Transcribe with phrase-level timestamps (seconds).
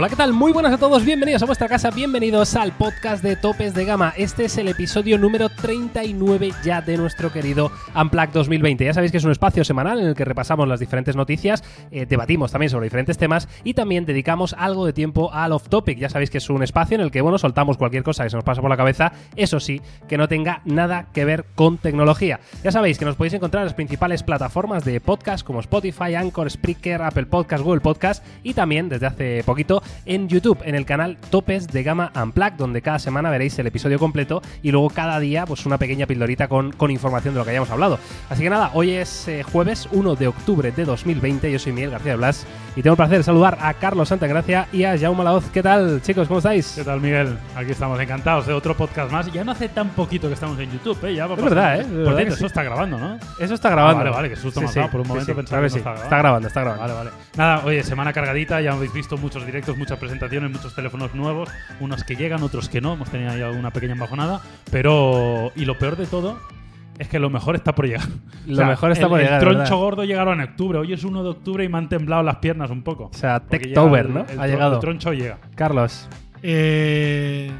[0.00, 0.32] Hola, ¿qué tal?
[0.32, 4.14] Muy buenas a todos, bienvenidos a vuestra casa, bienvenidos al podcast de Topes de Gama.
[4.16, 8.82] Este es el episodio número 39 ya de nuestro querido Unplugged 2020.
[8.82, 12.06] Ya sabéis que es un espacio semanal en el que repasamos las diferentes noticias, eh,
[12.06, 15.98] debatimos también sobre diferentes temas y también dedicamos algo de tiempo al off topic.
[15.98, 18.36] Ya sabéis que es un espacio en el que, bueno, soltamos cualquier cosa que se
[18.36, 22.40] nos pasa por la cabeza, eso sí, que no tenga nada que ver con tecnología.
[22.64, 26.50] Ya sabéis que nos podéis encontrar en las principales plataformas de podcast como Spotify, Anchor,
[26.50, 31.16] Spreaker, Apple Podcast, Google Podcast y también desde hace poquito en YouTube, en el canal
[31.30, 35.46] Topes de Gama Unplugged, donde cada semana veréis el episodio completo y luego cada día
[35.46, 37.98] pues una pequeña pildorita con, con información de lo que hayamos hablado.
[38.28, 41.90] Así que nada, hoy es eh, jueves 1 de octubre de 2020, yo soy Miguel
[41.90, 45.24] García de Blas y tengo el placer de saludar a Carlos Santagracia y a Jaume
[45.24, 45.44] Laoz.
[45.52, 46.28] ¿Qué tal chicos?
[46.28, 46.72] ¿Cómo estáis?
[46.76, 47.36] ¿Qué tal, Miguel?
[47.56, 49.30] Aquí estamos encantados de otro podcast más.
[49.32, 51.14] Ya no hace tan poquito que estamos en YouTube, ¿eh?
[51.14, 51.84] Ya va Es verdad, ¿eh?
[51.84, 52.46] Por verdad cierto, eso sí.
[52.46, 53.18] está grabando, ¿no?
[53.38, 54.00] Eso está grabando.
[54.00, 54.88] Ah, vale, vale, que susto Sí, me.
[54.88, 56.82] Por un momento pensaba claro que no estaba Está grabando, está grabando.
[56.82, 57.10] Vale, vale.
[57.36, 61.48] Nada, oye, semana cargadita, ya habéis visto muchos directos, muchas presentaciones, muchos teléfonos nuevos,
[61.80, 65.50] unos que llegan, otros que no, hemos tenido ahí alguna pequeña embajonada, pero...
[65.56, 66.38] Y lo peor de todo
[66.98, 68.06] es que lo mejor está por llegar.
[68.46, 69.76] Lo mejor está el- por llegar, El troncho ¿verdad?
[69.76, 72.70] gordo llegaron en octubre, hoy es 1 de octubre y me han temblado las piernas
[72.70, 73.04] un poco.
[73.12, 74.20] O sea, Techtober, ¿no?
[74.28, 74.74] el- el ha llegado.
[74.74, 75.38] El troncho llega.
[75.54, 76.08] Carlos,
[76.42, 77.50] Eh,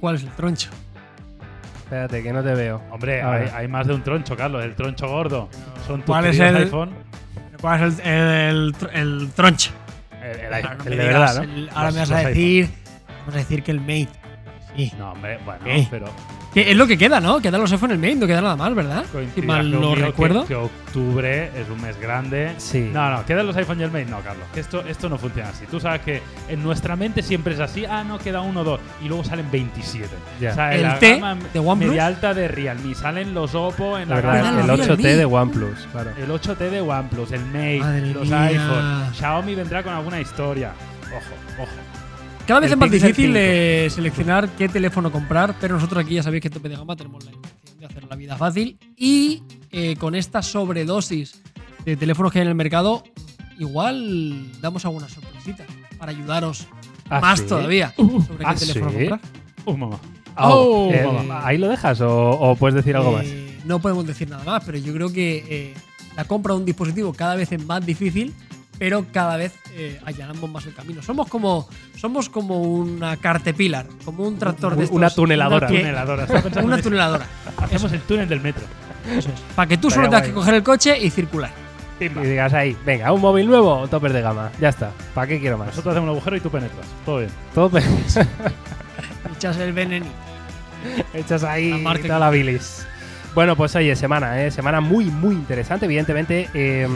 [0.00, 0.70] ¿Cuál es el troncho?
[1.84, 2.80] espérate, que no te veo.
[2.90, 4.64] Hombre, hay, más de un troncho, Carlos.
[4.64, 5.48] El troncho gordo.
[5.86, 6.90] Son tus ¿Cuál es el- iPhone.
[7.60, 9.70] ¿Cuál es el, el troncho?
[10.24, 11.70] El, el no el me de verdad, ¿no?
[11.72, 12.68] ahora Los- me vas a decir.
[13.20, 14.08] Vamos a decir que el Mate.
[14.76, 14.92] Sí.
[14.98, 16.06] No, hombre, bueno, pero
[16.54, 17.40] Que es lo que queda, ¿no?
[17.40, 19.04] Quedan los iPhone en el Mate, no queda nada más, ¿verdad?
[19.34, 20.46] Si mal lo que- recuerdo.
[20.46, 22.54] Que, octubre es un mes grande.
[22.58, 22.90] Sí.
[22.92, 24.04] No, no, quedan los iPhone y el Mate.
[24.06, 25.64] No, Carlos, que esto, esto no funciona así.
[25.68, 27.84] Tú sabes que en nuestra mente siempre es así.
[27.84, 28.80] Ah, no, queda uno o dos.
[29.02, 30.08] Y luego salen 27.
[30.40, 30.52] Ya.
[30.52, 31.88] O sea, ¿El la T gama de OnePlus?
[31.90, 32.94] media alta de Realme.
[32.94, 36.10] Salen los Oppo en La la, verdad, el 8T de OnePlus, claro.
[36.16, 38.42] El 8T de OnePlus, el Mate, Madre los mía.
[38.44, 39.14] iPhone.
[39.14, 40.72] Xiaomi vendrá con alguna historia.
[41.06, 41.70] Ojo, ojo.
[42.46, 43.32] Cada vez es más difícil 5.
[43.36, 46.94] eh, seleccionar qué teléfono comprar, pero nosotros aquí ya sabéis que en Tope de Gama
[46.94, 48.78] tenemos la intención de hacer la vida fácil.
[48.96, 51.40] Y eh, con esta sobredosis
[51.86, 53.02] de teléfonos que hay en el mercado,
[53.58, 55.64] igual damos alguna sorpresita
[55.98, 56.66] para ayudaros
[57.08, 57.46] ¿Ah, más sí?
[57.46, 58.96] todavía sobre ¿ah, qué teléfono sí?
[59.08, 59.20] comprar.
[59.64, 59.98] Uh, mamá.
[60.36, 61.46] Oh, Oh, eh, mamá.
[61.46, 63.24] ¿Ahí lo dejas o, o puedes decir algo más?
[63.24, 65.74] Eh, No podemos decir nada más, pero yo creo que eh,
[66.14, 68.34] la compra de un dispositivo cada vez es más difícil,
[68.78, 71.02] pero cada vez eh, allanamos más el camino.
[71.02, 75.66] Somos como, somos como una cartepilar, como un tractor de estos, una tuneladora.
[75.68, 76.26] que- Tuneladora.
[76.62, 77.26] Una tuneladora.
[77.58, 78.64] Hacemos el túnel del metro.
[79.10, 79.40] Eso es.
[79.54, 81.50] Para que tú solo tengas que coger el coche y circular.
[82.00, 84.50] Y digas ahí, venga, un móvil nuevo o topper de gama.
[84.60, 84.90] Ya está.
[85.14, 85.68] ¿Para qué quiero más?
[85.68, 86.86] Nosotros hacemos un agujero y tú penetras.
[87.06, 87.30] Todo bien.
[87.54, 87.82] Todo pe-
[89.36, 90.10] Echas el venenito.
[91.14, 92.86] echas La ahí marca toda la bilis.
[93.34, 94.50] Bueno, pues oye, semana, ¿eh?
[94.50, 95.86] Semana muy, muy interesante.
[95.86, 96.86] Evidentemente, eh,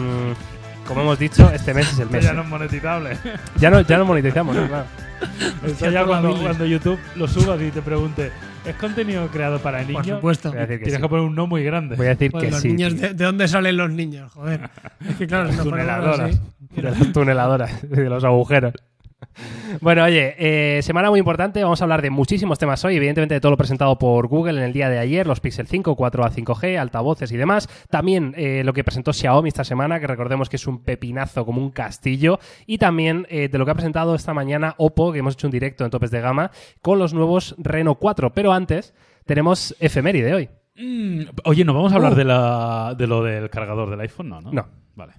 [0.88, 2.24] como hemos dicho, este mes es el mes.
[2.24, 3.16] ya no es monetizable.
[3.60, 4.66] Ya no, ya no monetizamos, ¿no?
[4.68, 5.90] Claro.
[5.92, 8.30] Ya por cuando, YouTube lo subas y te pregunte,
[8.64, 10.06] ¿es contenido creado para Por niños?
[10.06, 10.52] supuesto.
[10.52, 11.02] Decir que Tienes sí.
[11.02, 11.96] que poner un no muy grande.
[11.96, 12.68] Voy a decir Joder, que los sí.
[12.68, 14.30] niños, de, de dónde salen los niños?
[14.32, 14.70] Joder.
[15.08, 16.40] Es que claro, ponemos Tuneladoras.
[16.60, 18.74] de las tuneladoras, de los agujeros.
[19.80, 21.62] Bueno, oye, eh, semana muy importante.
[21.62, 22.96] Vamos a hablar de muchísimos temas hoy.
[22.96, 25.96] Evidentemente, de todo lo presentado por Google en el día de ayer: los Pixel 5,
[25.96, 27.68] 4A, 5G, altavoces y demás.
[27.90, 31.60] También eh, lo que presentó Xiaomi esta semana, que recordemos que es un pepinazo como
[31.60, 32.38] un castillo.
[32.66, 35.52] Y también eh, de lo que ha presentado esta mañana Oppo, que hemos hecho un
[35.52, 38.32] directo en topes de gama, con los nuevos Reno 4.
[38.32, 38.94] Pero antes,
[39.26, 40.48] tenemos efeméride hoy.
[40.76, 42.16] Mm, oye, ¿no vamos a hablar Uh.
[42.16, 44.28] de, la, de lo del cargador del iPhone?
[44.28, 44.52] No, ¿no?
[44.52, 44.66] No.
[44.94, 45.12] Vale.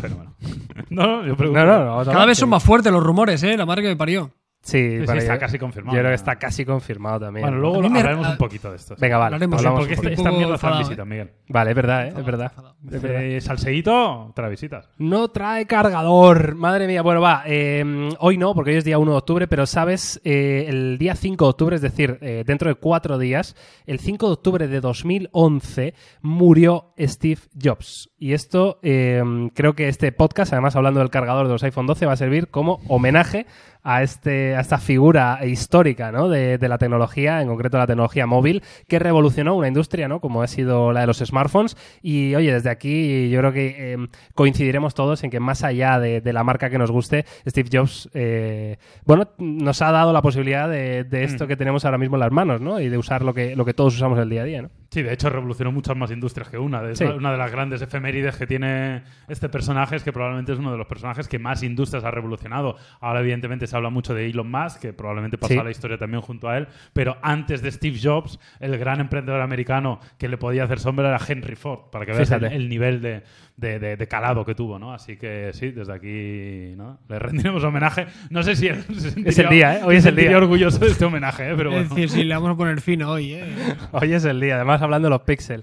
[0.00, 0.34] Fenómeno.
[0.90, 1.60] no, no, yo pregunto.
[1.60, 1.86] No, no, no.
[1.86, 3.56] vamos a Cada vez son más fuertes los rumores, ¿eh?
[3.56, 4.30] La marca que me parió.
[4.66, 5.96] Sí, para está yo- casi confirmado.
[5.96, 7.46] Yo creo que está casi confirmado también.
[7.46, 8.96] Bueno, luego me- hablaremos a- un poquito de esto.
[8.98, 9.34] Venga, vale.
[9.36, 11.30] Hablaremos, hablamos Porque un este- mierdas traen enfadado, visitas, Miguel.
[11.48, 12.14] Vale, es verdad, ¿eh?
[12.18, 12.52] es verdad.
[12.92, 13.22] Es verdad.
[13.22, 14.88] Eh, salseíto, trae visitas.
[14.98, 16.54] No trae cargador.
[16.56, 17.02] Madre mía.
[17.02, 17.42] Bueno, va.
[17.46, 21.14] eh, hoy no, porque hoy es día 1 de octubre, pero sabes, Eh, el día
[21.14, 23.54] 5 de octubre, es decir, eh, dentro de cuatro días,
[23.86, 28.10] el 5 de octubre de 2011, murió Steve Jobs.
[28.18, 29.22] Y esto, eh,
[29.54, 32.48] creo que este podcast, además hablando del cargador de los iPhone 12, va a servir
[32.48, 33.46] como homenaje
[33.86, 36.28] a, este, a esta figura histórica ¿no?
[36.28, 40.20] de, de la tecnología, en concreto la tecnología móvil, que revolucionó una industria ¿no?
[40.20, 41.76] como ha sido la de los smartphones.
[42.02, 43.96] Y oye, desde aquí yo creo que eh,
[44.34, 48.10] coincidiremos todos en que más allá de, de la marca que nos guste, Steve Jobs,
[48.12, 51.48] eh, bueno, nos ha dado la posibilidad de, de esto Mm.
[51.48, 52.80] que tenemos ahora mismo en las manos, ¿no?
[52.80, 54.70] Y de usar lo que, lo que todos usamos el día a día, ¿no?
[54.90, 56.94] Sí, de hecho revolucionó muchas más industrias que una.
[56.94, 57.04] Sí.
[57.04, 60.78] una de las grandes efemérides que tiene este personaje es que probablemente es uno de
[60.78, 62.76] los personajes que más industrias ha revolucionado.
[63.00, 65.58] Ahora evidentemente se habla mucho de Elon Musk, que probablemente pasó Sí.
[65.58, 69.40] a la historia también junto a él, pero antes de Steve Jobs, el gran emprendedor
[69.40, 73.22] americano que le podía hacer sombra era Henry Ford, para que veas el nivel de,
[73.56, 74.92] de- de- de calado que tuvo, ¿no?
[74.92, 76.98] Así que sí, desde aquí ¿no?
[77.08, 78.06] le rendiremos homenaje.
[78.30, 79.80] No sé si él se sentiría, el día, ¿eh?
[79.84, 80.36] Hoy es el día.
[80.36, 81.54] orgulloso de este homenaje, ¿eh?
[81.56, 81.94] pero Es bueno.
[81.94, 83.44] decir, sí, le vamos a poner fino hoy, ¿eh?
[83.92, 85.62] Hoy es el día, además hablando de los Pixel.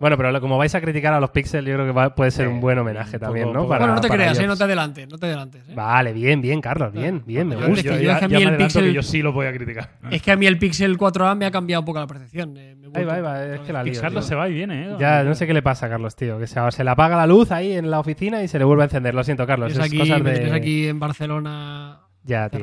[0.00, 2.30] Bueno, pero lo- como vais a criticar a los Pixel, yo creo que va- puede
[2.30, 3.60] ser Sí, un buen homenaje un también, poco- ¿no?
[3.60, 4.40] poco- Para- bueno, no te creas, ¿eh?
[4.40, 4.48] ellos.
[4.48, 5.68] No te adelantes, no te adelantes.
[5.68, 5.72] ¿eh?
[5.74, 7.74] Vale, bien, bien, Carlos, bien, bien, me Yo- gusta.
[7.80, 8.92] es que Yo yo ya, es que a mí ya me el adelanto Pixel- que
[8.94, 9.90] yo sí lo voy a criticar.
[10.10, 12.56] Es que a mí el Pixel 4a me ha cambiado un poco la percepción.
[12.56, 14.28] eh, me Ahí va, ahí va, otra es vez que la lío, Carlos tío.
[14.30, 14.96] se va y viene, ¿eh?
[14.98, 16.38] Ya, no sé qué le pasa a Carlos, tío.
[16.38, 18.82] Que se, se le apaga la luz ahí en la oficina y se le vuelve
[18.82, 19.14] a encender.
[19.14, 19.70] Lo siento, Carlos.
[19.72, 20.50] Es Es aquí, cosas de...
[20.52, 22.60] aquí en Barcelona Ya, tío.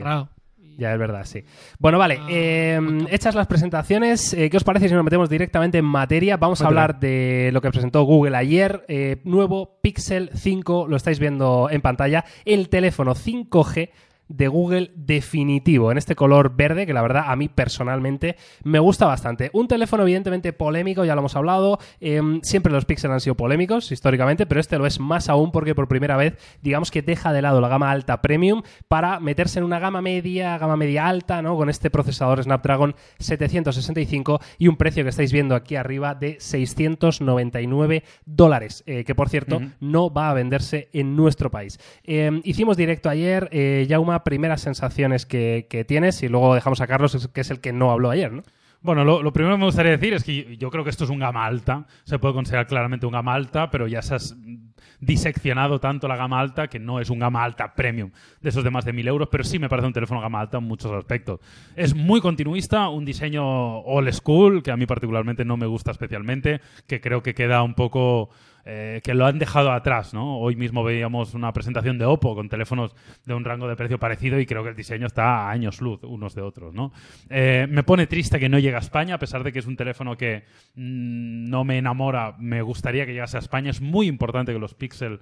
[0.78, 1.44] Ya, es verdad, sí.
[1.80, 2.20] Bueno, vale.
[2.22, 3.08] Ah, eh, punto.
[3.10, 6.38] hechas las presentaciones, eh, ¿qué os parece si nos metemos directamente en materia?
[6.38, 8.86] Vamos a hablar de lo que presentó Google ayer.
[8.88, 12.26] eh, nuevo Pixel 5, lo estáis viendo en pantalla.
[12.46, 13.90] El teléfono 5G
[14.28, 19.06] de Google definitivo, en este color verde, que la verdad a mí personalmente me gusta
[19.06, 19.50] bastante.
[19.54, 23.92] Un teléfono evidentemente polémico, ya lo hemos hablado, eh, siempre los Pixel han sido polémicos
[23.92, 27.42] históricamente, pero este lo es más aún porque por primera vez, digamos que deja de
[27.42, 31.56] lado la gama alta premium para meterse en una gama media, gama media alta, ¿no?
[31.56, 38.04] Con este procesador Snapdragon 765 y un precio que estáis viendo aquí arriba de 699
[38.26, 41.80] dólares, eh, que por cierto no va a venderse en nuestro país.
[42.04, 43.86] Eh, hicimos directo ayer, eh,
[44.24, 48.10] Primeras sensaciones que, tienes y luego dejamos a Carlos, que es el que no habló
[48.10, 48.44] ayer, ¿no?
[48.82, 51.20] Bueno, lo, primero que me gustaría decir es que yo, creo que esto es un
[51.20, 51.88] gama alta.
[52.04, 56.40] Se puede considerar claramente un gama alta, pero ya se mm, diseccionado tanto la gama
[56.40, 58.12] alta que no es un gama alta premium
[58.42, 60.60] de esos de más de 1000 euros, pero sí me parece un teléfono gama alta
[60.60, 61.40] en muchos aspectos.
[61.76, 66.62] Es muy continuista, un diseño old school, que a mí particularmente no me gusta especialmente,
[66.88, 68.30] que creo que queda un poco...
[68.70, 70.40] eh, que lo han dejado atrás, ¿no?
[70.40, 72.94] Hoy mismo veíamos una presentación de Oppo con teléfonos
[73.26, 76.04] de un rango de precio parecido y creo que el diseño está a años luz
[76.04, 76.92] unos de otros, ¿no?
[77.30, 79.78] Eh, me pone triste que no llegue a España, a pesar de que es un
[79.78, 80.44] teléfono que
[80.76, 83.72] mm, no me enamora, me gustaría que llegase a España.
[83.72, 85.22] Es muy importante que los Pixel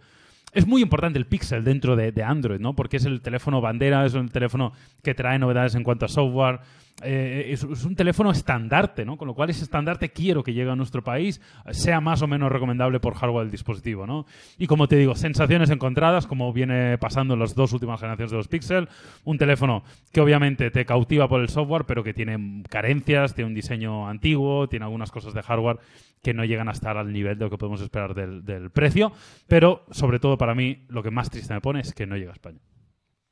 [0.51, 2.75] es muy importante el Pixel dentro de, de Android, ¿no?
[2.75, 6.61] Porque es el teléfono bandera, es un teléfono que trae novedades en cuanto a software.
[7.03, 9.17] Eh, es, es un teléfono estandarte, ¿no?
[9.17, 12.49] Con lo cual ese estandarte quiero que llegue a nuestro país, sea más o menos
[12.51, 14.25] recomendable por hardware del dispositivo, ¿no?
[14.57, 18.37] Y como te digo, sensaciones encontradas, como viene pasando en las dos últimas generaciones de
[18.37, 18.87] los Pixel.
[19.25, 19.83] Un teléfono
[20.13, 24.69] que obviamente te cautiva por el software, pero que tiene carencias, tiene un diseño antiguo,
[24.69, 25.79] tiene algunas cosas de hardware
[26.21, 29.11] que no llegan a estar al nivel de lo que podemos esperar del, del precio.
[29.47, 32.31] Pero, sobre todo para mí, lo que más triste me pone es que no llega
[32.31, 32.59] a España.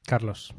[0.05, 0.53] Carlos.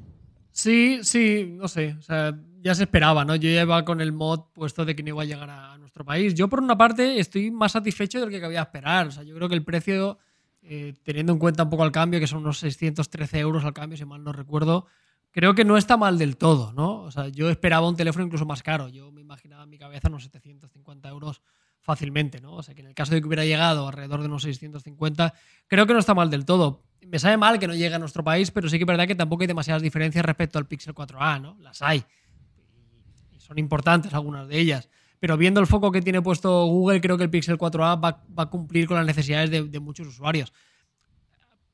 [0.50, 1.96] Sí, sí, no sé.
[1.98, 2.32] O sea,
[2.64, 3.37] ya se esperaba, ¿no?
[3.37, 6.02] Yo ya iba con el mod puesto de que no iba a llegar a nuestro
[6.02, 6.32] país.
[6.32, 9.08] Yo, por una parte, estoy más satisfecho de lo que cabía esperar.
[9.08, 10.16] O sea, yo creo que el precio,
[10.62, 13.99] eh, teniendo en cuenta un poco el cambio, que son unos 613 euros al cambio,
[13.99, 14.87] si mal no recuerdo,
[15.31, 17.02] creo que no está mal del todo, ¿no?
[17.02, 18.88] O sea, yo esperaba un teléfono incluso más caro.
[18.88, 21.43] Yo me imaginaba en mi cabeza unos 750 euros
[21.81, 22.55] fácilmente, ¿no?
[22.55, 25.34] O sea, que en el caso de que hubiera llegado alrededor de unos 650,
[25.67, 26.82] creo que no está mal del todo.
[27.06, 29.14] Me sabe mal que no llegue a nuestro país, pero sí que es verdad que
[29.14, 31.58] tampoco hay demasiadas diferencias respecto al Pixel 4a, ¿no?
[31.60, 32.02] Las hay.
[33.44, 34.88] Son importantes algunas de ellas.
[35.20, 38.43] Pero viendo el foco que tiene puesto Google, creo que el Pixel 4a va, va
[38.43, 40.52] a cumplir con las necesidades de, de muchos usuarios.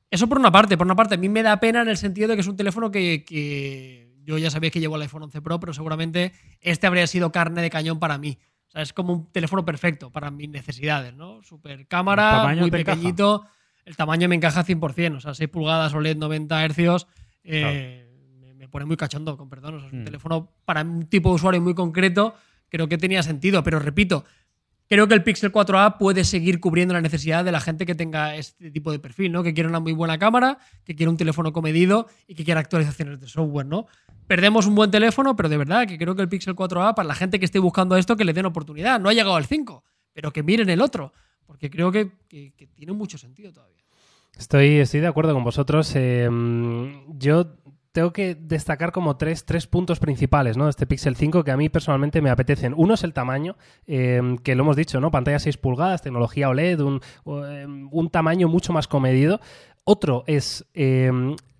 [0.09, 0.77] Eso por una parte.
[0.77, 2.57] Por una parte, a mí me da pena en el sentido de que es un
[2.57, 6.87] teléfono que, que yo ya sabéis que llevo el iPhone 11 Pro, pero seguramente este
[6.87, 8.37] habría sido carne de cañón para mí.
[8.67, 11.41] O sea, es como un teléfono perfecto para mis necesidades, ¿no?
[11.43, 12.95] Super ¿El cámara, muy te encaja?
[12.97, 13.45] pequeñito.
[13.85, 15.15] El tamaño me encaja 100%.
[15.15, 17.07] O sea, 6 pulgadas OLED 90 Hz.
[17.43, 18.10] eh,
[18.61, 19.75] me pone muy cachondo, con perdón.
[19.75, 20.05] O sea, es un Mm.
[20.05, 22.35] teléfono para un tipo de usuario muy concreto.
[22.69, 24.23] Creo que tenía sentido, pero repito,
[24.87, 28.35] creo que el Pixel 4a puede seguir cubriendo la necesidad de la gente que tenga
[28.35, 29.41] este tipo de perfil, ¿no?
[29.41, 33.19] Que quiera una muy buena cámara, que quiera un teléfono comedido y que quiera actualizaciones
[33.19, 33.87] de software, ¿no?
[34.27, 37.15] Perdemos un buen teléfono, pero de verdad que creo que el Pixel 4a, para la
[37.15, 38.99] gente que esté buscando esto, que le den oportunidad.
[38.99, 41.13] No ha llegado al 5, pero que miren el otro,
[41.47, 43.81] porque creo que, que- que tiene mucho sentido todavía.
[44.37, 45.91] Estoy, estoy de acuerdo con vosotros.
[45.95, 46.29] Eh,
[47.09, 47.57] yo
[47.91, 50.65] tengo que destacar como tres, tres puntos principales ¿no?
[50.65, 52.73] de este Pixel 5 que a mí personalmente me apetecen.
[52.75, 53.57] Uno es el tamaño,
[53.87, 55.11] eh, que lo hemos dicho, ¿no?
[55.11, 59.41] Pantalla 6 pulgadas, tecnología OLED, un, eh, un tamaño mucho más comedido.
[59.83, 61.11] Otro es eh,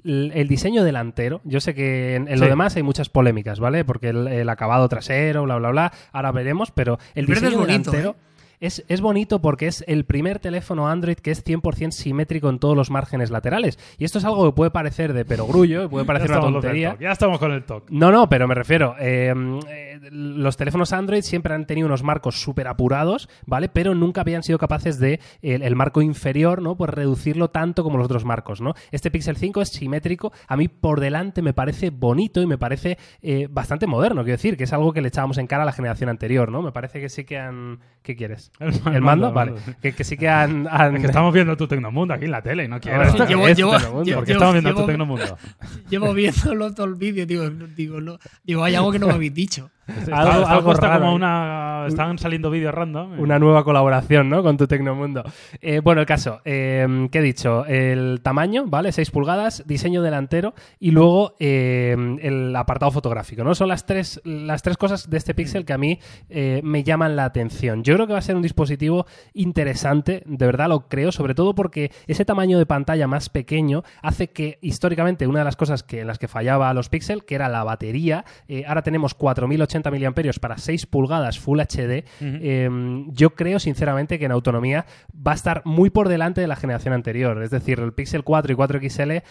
[0.04, 1.42] el diseño delantero.
[1.44, 3.84] Yo sé que en, en lo demás hay muchas polémicas, ¿vale?
[3.84, 5.94] Porque el, el acabado trasero, bla, bla, bla.
[6.12, 8.12] Ahora veremos, pero el, diseño bonito, delantero.
[8.12, 8.31] ¿eh?
[8.62, 12.78] Es, es bonito porque es el primer teléfono Android que es 100% simétrico en todos
[12.78, 13.78] los márgenes laterales.
[13.98, 16.96] Y esto es algo que puede parecer de perogrullo, puede parecer una tontería.
[17.00, 17.90] Ya estamos con el TOC.
[17.90, 18.96] No, no, pero me refiero.
[19.00, 19.34] eh,
[19.68, 23.68] eh, los teléfonos Android siempre han tenido unos marcos súper apurados, ¿vale?
[23.68, 26.76] Pero nunca habían sido capaces de el, el marco inferior, ¿no?
[26.78, 28.74] Pues reducirlo tanto como los otros marcos, ¿no?
[28.92, 30.32] Este Pixel 5 es simétrico.
[30.48, 34.56] A mí por delante me parece bonito y me parece eh, bastante moderno, quiero decir,
[34.58, 36.62] que es algo que le echábamos en cara a la generación anterior, ¿no?
[36.62, 37.80] Me parece que sí que han.
[38.04, 38.51] ¿Qué quieres?
[38.60, 39.32] El, ¿El mando?
[39.32, 39.54] Vale.
[39.82, 40.68] Que, que sí que han.
[40.70, 43.02] han- Es que estamos viendo tu Tecnomundo aquí en la tele y no quiero.
[43.02, 45.38] ¿esto Llevo- es, llevo- llevo- ¿Por qué estamos viendo tu Tecnomundo?
[45.90, 49.34] Llevo viéndolo todo el vídeo, digo, digo, no, digo, hay algo que no me habéis
[49.34, 49.72] dicho.
[49.88, 51.86] Está, Algo- está algo puesta raro como una.
[51.88, 53.20] Están saliendo vídeos random.
[53.20, 54.44] Una nueva colaboración, ¿no?
[54.44, 55.24] Con tu Tecnomundo.
[55.60, 56.40] Eh, bueno, el caso.
[56.46, 57.66] eh, ¿Qué he dicho?
[57.66, 58.92] El tamaño, ¿vale?
[58.92, 63.56] 6 pulgadas, diseño delantero y luego eh, el apartado fotográfico, ¿no?
[63.56, 67.16] Son las tres, las tres cosas de este Pixel que a mí eh, me llaman
[67.16, 67.84] la atención.
[67.84, 71.56] Yo creo que va a ser un dispositivo interesante, de verdad lo creo, sobre todo
[71.56, 76.02] porque ese tamaño de pantalla más pequeño hace que históricamente una de las cosas que,
[76.02, 79.71] en las que fallaba a los Pixel, que era la batería, eh, ahora tenemos 4080
[79.76, 82.06] mAh para 6 pulgadas Full HD.
[82.22, 82.70] Eh,
[83.08, 84.86] yo creo sinceramente que en autonomía
[85.16, 87.42] va a estar muy por delante de la generación anterior.
[87.44, 89.24] Es decir, el Pixel 4 y 4XL,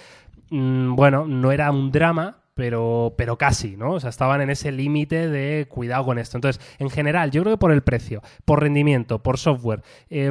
[0.50, 2.36] mm, bueno, no era un drama.
[2.52, 3.92] Pero, pero casi, ¿no?
[3.92, 6.36] O sea, estaban en ese límite de cuidado con esto.
[6.36, 10.30] Entonces, en general, yo creo que por el precio, por rendimiento, por software, eh,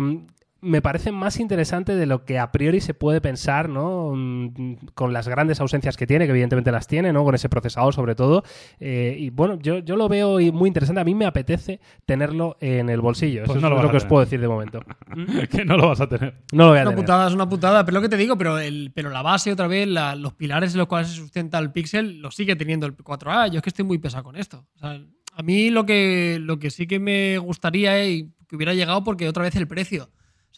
[0.62, 4.12] me parece más interesante de lo que a priori se puede pensar, ¿no?
[4.16, 7.24] Mm, Con las grandes ausencias que tiene, que evidentemente las tiene, ¿no?
[7.24, 8.44] Con ese procesador sobre todo.
[8.80, 11.00] Eh, y bueno, yo, yo lo veo y muy interesante.
[11.02, 13.44] A mí me apetece tenerlo en el bolsillo.
[13.46, 14.10] Pues Eso no es lo vas lo a que os tener.
[14.10, 14.84] puedo decir de momento.
[15.52, 16.36] que no lo vas a tener.
[16.52, 17.06] No lo voy a Una tener.
[17.06, 19.68] putada es una putada, pero lo que te digo, pero, el, pero la base, otra
[19.68, 22.96] vez, la- los pilares en los cuales se sustenta el Pixel, lo sigue teniendo el
[22.96, 23.50] 4A.
[23.50, 24.66] Yo es que estoy muy pesado con esto.
[24.76, 25.00] O sea,
[25.36, 29.28] a mí lo que, lo que sí que me gustaría es que hubiera llegado porque
[29.30, 30.10] otra vez el precio.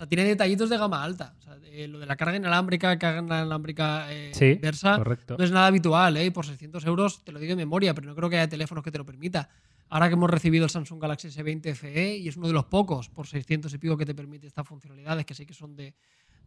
[0.02, 1.36] Sea, tiene detallitos de gama alta.
[1.38, 5.36] O sea, eh, lo de la carga inalámbrica, carga inalámbrica eh, Sí, inversa, correcto.
[5.38, 6.32] no es nada habitual, ¿eh?
[6.32, 8.92] Por 600 euros te lo digo de memoria, pero no creo que haya teléfonos que
[8.92, 9.48] te lo permita.
[9.90, 13.10] Ahora que hemos recibido el Samsung Galaxy S20 FE y es uno de los pocos
[13.10, 15.94] por 600 y pico que te permite estas funcionalidades que sí que son de,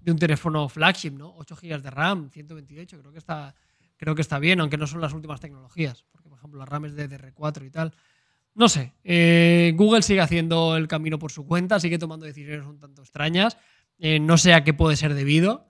[0.01, 1.33] de un teléfono flagship, ¿no?
[1.37, 3.55] 8 GB de RAM, 128, creo que está
[3.97, 6.87] creo que está bien, aunque no son las últimas tecnologías, porque por ejemplo la RAM
[6.87, 7.95] es de DR4 y tal.
[8.55, 12.79] No sé, eh, Google sigue haciendo el camino por su cuenta, sigue tomando decisiones un
[12.79, 13.59] tanto extrañas.
[13.99, 15.67] Eh, no sé a qué puede ser debido,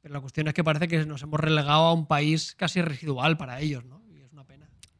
[0.00, 3.36] pero la cuestión es que parece que nos hemos relegado a un país casi residual
[3.36, 4.01] para ellos, ¿no?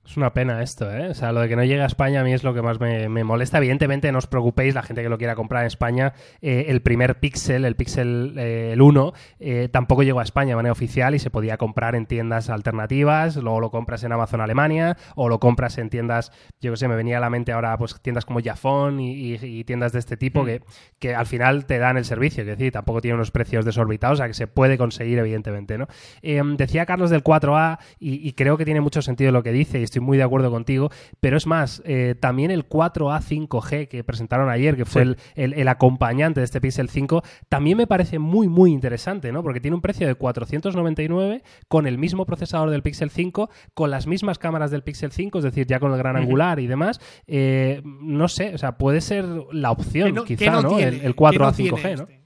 [0.04, 0.62] Es una pena.
[0.62, 1.11] Esto, ¿eh?
[1.11, 2.80] O sea, lo de que no llegue a España a mí es lo que más
[2.80, 3.59] me, me molesta.
[3.59, 7.21] Evidentemente, no os preocupéis, la gente que lo quiera comprar en España, eh, el primer
[7.21, 11.21] Pixel, el Pixel eh, el 1, eh, tampoco llegó a España de manera oficial y
[11.21, 15.78] se podía comprar en tiendas alternativas, luego lo compras en Amazon Alemania o lo compras
[15.78, 18.99] en tiendas, yo qué sé, me venía a la mente ahora pues tiendas como Jafón
[18.99, 20.62] y, y- y tiendas de este tipo que,
[20.99, 24.18] que al final te dan el servicio, es decir, tampoco tiene unos precios desorbitados, o
[24.18, 25.87] sea que se puede conseguir evidentemente, ¿no?
[26.23, 29.78] Eh, decía Carlos del 4A y, y creo que tiene mucho sentido lo que dice
[29.78, 30.90] y estoy muy de acuerdo contigo,
[31.21, 35.09] pero es más, eh, también el 4A 5G que presentaron ayer, que fue Sí.
[35.09, 35.16] el,
[35.52, 39.42] el- el acompañante de este Pixel 5, también me parece muy, muy interesante, ¿no?
[39.42, 44.06] Porque tiene un precio de 499 con el mismo procesador del Pixel 5, con las
[44.06, 47.00] mismas cámaras del Pixel 5, es decir, ya con el gran angular y demás.
[47.26, 50.78] Eh, no sé, o sea, puede ser la opción, ¿Qué no- quizá, no.
[50.78, 52.22] El, el ¿Qué 4A no tiene 5G, ¿no?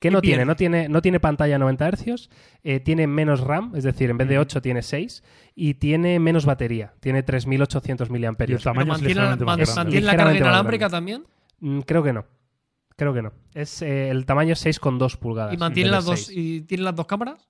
[0.00, 0.46] ¿Qué no ¿Qué tiene?
[0.46, 2.30] No tiene, no tiene pantalla 90 Hz,
[2.64, 5.22] eh, tiene menos RAM, es decir, en vez de 8 tiene 6
[5.54, 8.18] y tiene menos batería, tiene 3800 mAh.
[8.18, 9.68] Y el ¿Pero tamaño es mantiene, más
[10.02, 11.24] la carga inalámbrica también?
[11.60, 12.24] Mm, creo que no.
[12.96, 13.32] Creo que no.
[13.54, 15.52] Es, eh, el tamaño es 6,2 pulgadas.
[15.52, 16.38] ¿Y en mantiene las dos 6.
[16.38, 17.46] y tiene las dos cámaras?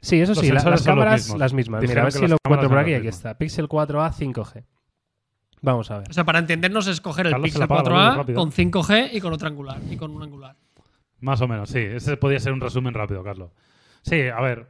[0.00, 1.82] Sí, eso Los sí, las los cámaras las mismas.
[1.82, 2.92] Mira, a ver que si las lo encuentro por aquí.
[2.92, 3.36] las Aquí está.
[3.36, 4.64] Pixel 4a 5G.
[5.62, 6.10] Vamos a ver.
[6.10, 8.40] O sea, para entendernos es coger el Carlos, Pixel apaga la luz 4A rápido.
[8.40, 10.56] con 5G y con otra angular y con un angular.
[11.20, 11.80] Más o menos, sí.
[11.80, 13.50] Ese podría ser un resumen rápido, Carlos.
[14.02, 14.66] Sí, a ver,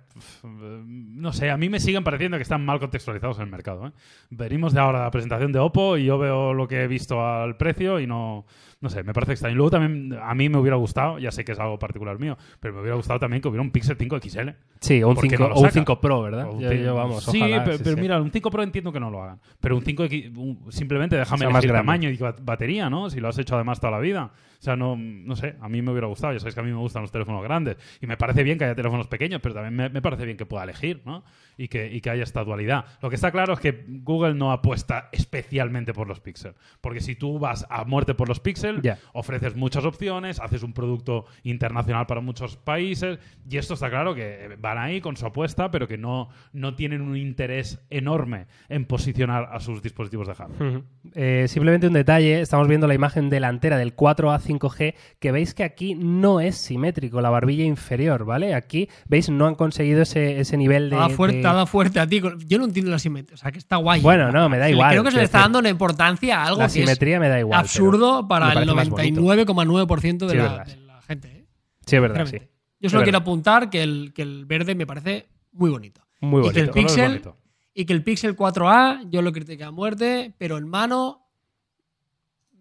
[0.52, 3.86] no sé, a mí me siguen pareciendo que están mal contextualizados en el mercado.
[3.88, 3.92] ¿eh?
[4.30, 7.56] Venimos de ahora la presentación de Oppo y yo veo lo que he visto al
[7.56, 8.44] precio y no,
[8.80, 9.56] no sé, me parece extraño.
[9.56, 12.74] Luego también a mí me hubiera gustado, ya sé que es algo particular mío, pero
[12.74, 14.48] me hubiera gustado también que hubiera un Pixel 5 XL.
[14.80, 15.72] Sí, o un, ¿Por qué 5, no o un saca?
[15.74, 16.48] 5 Pro, ¿verdad?
[16.48, 18.02] O un Yo, yo, vamos, sí, ojalá, pe- sí, pero sí.
[18.02, 19.40] mira, un 5 Pro entiendo que no lo hagan.
[19.60, 21.86] Pero un 5X, un- simplemente déjame sea más elegir grande.
[21.86, 23.10] tamaño y ba- batería, ¿no?
[23.10, 24.30] Si lo has hecho además toda la vida.
[24.58, 26.32] O sea, no, no sé, a mí me hubiera gustado.
[26.32, 27.76] Ya sabéis que a mí me gustan los teléfonos grandes.
[28.00, 30.46] Y me parece bien que haya teléfonos pequeños, pero también me, me parece bien que
[30.46, 31.24] pueda elegir, ¿no?
[31.56, 32.84] Y que, y que haya esta dualidad.
[33.02, 36.56] Lo que está claro es que Google no apuesta especialmente por los píxeles.
[36.80, 38.98] Porque si tú vas a muerte por los píxeles, Pixel, Ya.
[39.12, 44.56] ofreces muchas opciones, haces un producto internacional para muchos países y esto está claro que
[44.58, 49.50] van ahí con su apuesta, pero que no, no tienen un interés enorme en posicionar
[49.52, 50.82] a sus dispositivos de hardware.
[51.14, 55.64] Eh, simplemente un detalle, estamos viendo la imagen delantera del 4A 5G, que veis que
[55.64, 58.54] aquí no es simétrico, la barbilla inferior, ¿vale?
[58.54, 60.96] Aquí, veis, no han conseguido ese, ese nivel de...
[60.96, 62.20] Dado fuerte, de- fuerte a ti.
[62.46, 63.34] Yo no entiendo la simetría.
[63.34, 64.00] O sea, que está guay.
[64.02, 64.90] Bueno, no, me da igual.
[64.90, 67.38] Creo que se le está dando una importancia a algo La que simetría me da
[67.40, 67.58] igual.
[67.60, 69.20] absurdo para el parece más bonito.
[69.22, 71.28] 99,9% de, Sí, la, de la gente.
[71.28, 71.46] ¿eh?
[71.86, 72.38] Sí, es verdad, sí.
[72.80, 76.00] Yo solo quiero apuntar que el, que el verde me parece muy bonito.
[76.20, 76.92] Muy Y que el bonito.
[76.94, 77.36] Pixel- bonito.
[77.74, 81.24] Y que el Pixel 4A, yo lo critiqué a muerte, pero en mano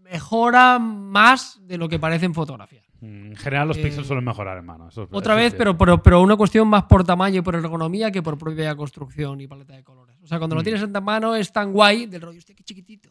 [0.03, 2.83] mejora más de lo que parece en fotografía.
[3.01, 4.89] Mm, En general los Eh, píxeles suelen mejorar en mano.
[4.89, 7.55] eso es- Otra eso vez, pero, pero, pero una cuestión más por tamaño y por
[7.55, 10.17] ergonomía que por propia construcción y paleta de colores.
[10.23, 10.63] O sea, cuando lo Mm.
[10.63, 13.09] tienes en ta- mano es tan guay del rollo, hostia, qué chiquitito.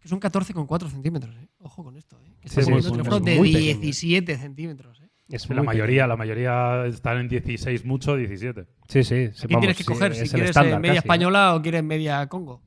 [0.00, 1.48] Que son 14,4 centímetros, ¿eh?
[1.58, 2.32] Ojo con esto, ¿eh?
[2.40, 3.80] Que Sí, sí, es teléfonos muy de pequeño.
[3.80, 5.10] 17 centímetros, ¿eh?
[5.28, 8.62] Es la mayoría, la mayoría están en 16 mucho, 17.
[8.64, 8.76] pequeño.
[8.88, 9.14] Sí, sí.
[9.44, 12.26] Aquí vamos, tienes que coger si quieres eh, estándar media casi, española o quieres media
[12.28, 12.62] Congo.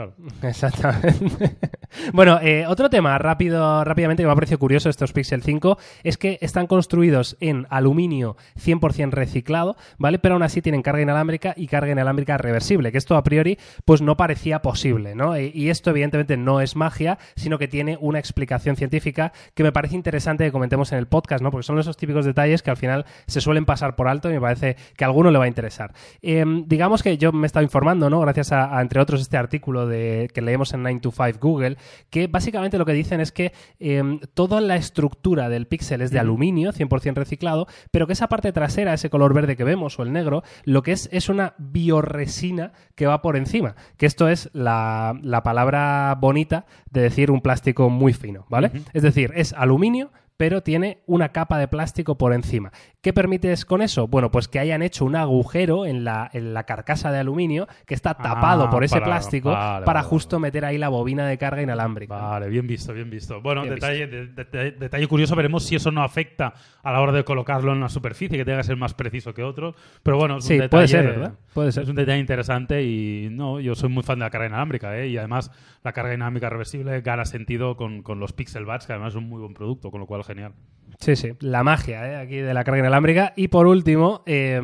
[0.00, 0.14] Claro.
[0.42, 1.56] Exactamente.
[2.14, 6.16] bueno, eh, otro tema rápido, rápidamente que me ha parecido curioso estos Pixel 5 es
[6.16, 10.18] que están construidos en aluminio 100% reciclado, ¿vale?
[10.18, 14.00] Pero aún así tienen carga inalámbrica y carga inalámbrica reversible, que esto a priori pues
[14.00, 15.34] no parecía posible, ¿no?
[15.34, 19.72] E- y esto evidentemente no es magia, sino que tiene una explicación científica que me
[19.72, 21.50] parece interesante que comentemos en el podcast, ¿no?
[21.50, 24.40] Porque son esos típicos detalles que al final se suelen pasar por alto y me
[24.40, 25.92] parece que a alguno le va a interesar.
[26.22, 28.20] Em, digamos que yo me he estado informando, ¿no?
[28.20, 31.76] Gracias a, a, entre otros, este artículo que leemos en 9 to 5 Google,
[32.10, 36.18] que básicamente lo que dicen es que em, toda la estructura del Pixel es de
[36.18, 40.12] aluminio, 100% reciclado, pero que esa parte trasera, ese color verde que vemos o el
[40.12, 45.18] negro, lo que es es una bioresina que va por encima, que esto es la,
[45.22, 48.70] la palabra bonita de decir un plástico muy fino, ¿vale?
[48.92, 52.72] Es decir, es aluminio, pero tiene una capa de plástico por encima.
[53.02, 54.08] ¿Qué permites con eso?
[54.08, 57.92] Bueno, pues que hayan hecho un agujero en la, en la carcasa de aluminio que
[57.92, 60.46] está tapado Ah, por ese para- plástico vale, para vale, justo vale.
[60.48, 62.14] meter ahí la bobina de carga inalámbrica.
[62.14, 63.42] Vale, bien visto, bien visto.
[63.42, 67.12] Bueno, Bien detalle, de- de- detalle curioso, veremos si eso no afecta a la hora
[67.12, 69.74] de colocarlo en una superficie, que tenga que ser más preciso que otro.
[70.02, 71.34] Pero bueno, es Sí, un detalle, puede ser, ¿verdad?
[71.52, 71.82] Puede ser.
[71.82, 75.08] Es un detalle interesante y no, yo soy muy fan de la carga inalámbrica, ¿eh?
[75.08, 75.50] Y además
[75.82, 79.28] la carga inalámbrica reversible gana sentido con, con los Pixel Buds, que además es un
[79.28, 80.54] muy buen producto, con lo cual genial.
[80.98, 82.16] Sí, sí, la magia ¿eh?
[82.16, 83.32] aquí de la carga inalámbrica.
[83.36, 84.60] Y por último, eh,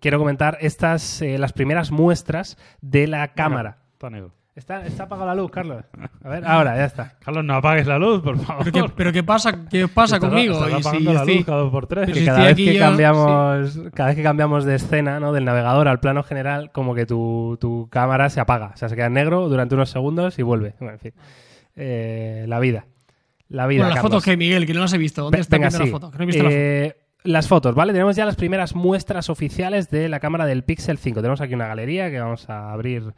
[0.00, 3.78] quiero comentar estas, eh, las primeras muestras de la cámara.
[3.92, 4.32] Está negro.
[4.56, 5.84] Está, está apagada la luz, Carlos.
[6.22, 7.14] A ver, ahora, ya está.
[7.24, 8.64] Carlos, no apagues la luz, por favor.
[8.70, 10.54] ¿Pero qué, pero qué pasa, qué pasa conmigo?
[10.54, 12.02] estás Y si apagando la estoy- luz cada dos por tres.
[12.06, 15.32] Pero Que si cada vez que yo, cambiamos, cada vez que cambiamos de escena, ¿no?
[15.32, 18.72] Del navegador al plano general, como que tu, tu cámara se apaga.
[18.74, 20.74] O sea, se queda en negro durante unos segundos y vuelve.
[20.80, 21.12] Bueno, en fin.
[21.76, 22.86] Eh, la vida.
[23.48, 23.78] La vida.
[23.82, 24.10] Bueno, las Carlos.
[24.12, 25.22] fotos que Miguel, que no las he visto.
[25.22, 25.84] ¿Dónde Ve- está venga, sí.
[25.84, 26.44] Que no he visto.
[26.50, 27.92] Eh, las fotos, ¿vale?
[27.92, 31.20] Tenemos ya las primeras muestras oficiales de la cámara del Pixel 5.
[31.20, 33.14] Tenemos aquí una galería que vamos a abrir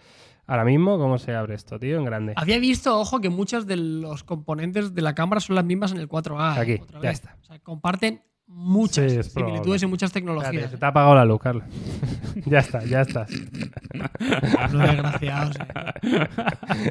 [0.53, 0.99] ahora mismo.
[0.99, 1.99] ¿Cómo se abre esto, tío?
[1.99, 2.33] En grande.
[2.37, 5.99] Había visto, ojo, que muchos de los componentes de la cámara son las mismas en
[5.99, 6.59] el 4A.
[6.59, 7.37] Aquí, otra ya está.
[7.41, 10.71] O sea, comparten muchas Sí, similitudes y muchas tecnologías.
[10.71, 11.65] se te ha apagado la luz, Carlos.
[12.47, 13.31] ya está, ya estás.
[14.73, 15.57] No desgraciados.
[15.57, 16.29] eh.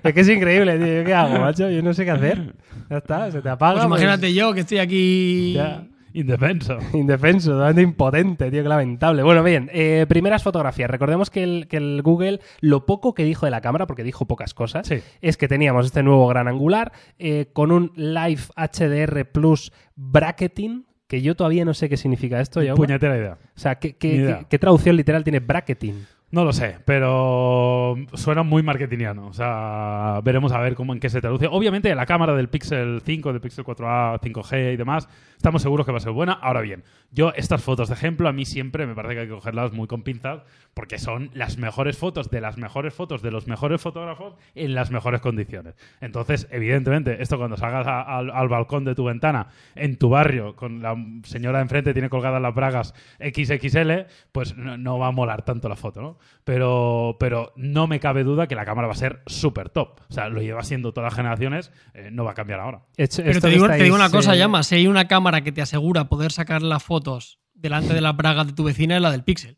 [0.04, 1.00] es que es increíble, tío.
[1.02, 1.70] ¿Yo ¿Qué hago, macho?
[1.70, 2.56] Yo no sé qué hacer.
[2.90, 3.74] Ya está, se te apaga.
[3.74, 5.54] Pues pues, imagínate yo que estoy aquí.
[5.54, 5.86] ya.
[6.14, 6.78] Indefenso.
[6.94, 9.24] Indefenso, totalmente impotente, tío, qué lamentable.
[9.24, 10.90] Bueno, bien, eh, primeras fotografías.
[10.90, 14.26] Recordemos que el, que el Google, lo poco que dijo de la cámara, porque dijo
[14.26, 15.00] pocas cosas, Sí.
[15.22, 21.22] es que teníamos este nuevo gran angular eh, con un Live HDR Plus bracketing, que
[21.22, 22.62] yo todavía no sé qué significa esto.
[22.76, 23.38] Puñetera idea.
[23.56, 24.40] O sea, ¿qué, Ni qué, idea.
[24.40, 26.06] qué- qué traducción literal tiene bracketing?
[26.32, 29.28] No lo sé, pero suena muy marketingiano.
[29.28, 31.48] O sea, veremos a ver cómo en qué se traduce.
[31.52, 35.92] Obviamente, la cámara del Pixel 5, del Pixel 4a, 5G y demás, estamos seguros que
[35.92, 36.32] va a ser buena.
[36.32, 39.34] Ahora bien, yo estas fotos de ejemplo, a mí siempre me parece que hay que
[39.34, 43.48] cogerlas muy con pinzas, porque son las mejores fotos de las mejores fotos de los
[43.48, 45.76] mejores fotógrafos en las mejores condiciones.
[46.00, 50.82] Entonces, evidentemente, esto cuando salgas al, al balcón de tu ventana, en tu barrio, con
[50.82, 55.76] la señora enfrente tiene colgadas las bragas XXL, pues no va a molar tanto la
[55.76, 56.21] foto, ¿no?
[56.44, 60.00] Pero, pero no me cabe duda que la cámara va a ser súper top.
[60.10, 62.84] O sea, lo lleva siendo todas las generaciones, eh, no va a cambiar ahora.
[62.98, 64.64] Esto- Pero te digo, te estáis, digo una cosa, eh, llama.
[64.64, 68.48] Si hay una cámara que te asegura poder sacar las fotos delante de las bragas
[68.48, 69.58] de tu vecina, es la del Pixel.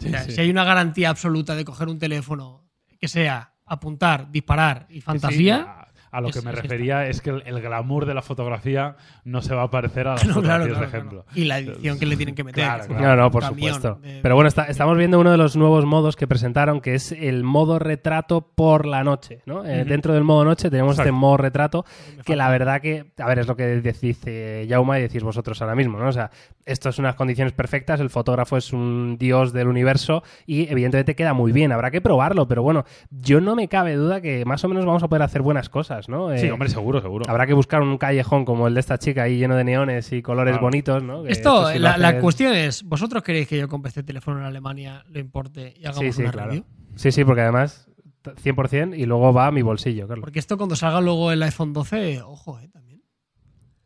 [0.00, 0.32] O sea, sí.
[0.32, 2.68] Si hay una garantía absoluta de coger un teléfono
[3.00, 5.56] que sea apuntar, disparar y fantasía.
[5.56, 6.62] Sí, A lo Es- que me es esta.
[6.62, 10.12] refería es que el, el glamour de la fotografía no se va a parecer a
[10.12, 11.24] las No, fotografías, claro, por ejemplo.
[11.34, 12.64] Y la edición que le tienen que meter.
[12.64, 12.94] Claro.
[13.00, 14.00] No, no, por camión supuesto.
[14.02, 17.12] de- Pero bueno, está- estamos viendo uno de los nuevos modos que presentaron, que es
[17.12, 19.42] el modo retrato por la noche.
[19.46, 19.64] ¿no?
[19.64, 19.84] Eh.
[19.84, 21.84] Dentro del modo noche tenemos este modo retrato,
[22.24, 25.74] que la verdad que, a ver, es lo que dice Jauma y decís vosotros ahora
[25.74, 26.08] mismo, ¿no?
[26.08, 26.30] O sea,
[26.64, 31.32] esto es unas condiciones perfectas, el fotógrafo es un dios del universo y evidentemente queda
[31.32, 34.68] muy bien, habrá que probarlo, pero bueno, yo no me cabe duda que más o
[34.68, 36.36] menos vamos a poder hacer buenas cosas, ¿no?
[36.36, 37.24] Sí, Eh, hombre, seguro, seguro.
[37.28, 40.20] Habrá que buscar un callejón como el de esta chica ahí lleno de neones y
[40.22, 40.66] colores Claro.
[40.66, 41.22] bonitos, ¿no?
[41.22, 44.44] Que Esto, sí la, la cuestión es, ¿vosotros queréis que yo compre este teléfono en
[44.44, 46.48] Alemania, lo importe y hagamos Sí, sí, una claro.
[46.50, 46.64] review?
[46.94, 47.88] Sí, sí, porque además
[48.24, 50.22] 100% y luego va a mi bolsillo, Carlos.
[50.24, 53.02] Porque esto cuando salga luego el iPhone 12, ojo, eh, también.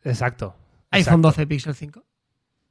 [0.03, 0.55] Exacto.
[0.91, 1.27] iPhone exacto.
[1.29, 2.03] 12 Pixel 5.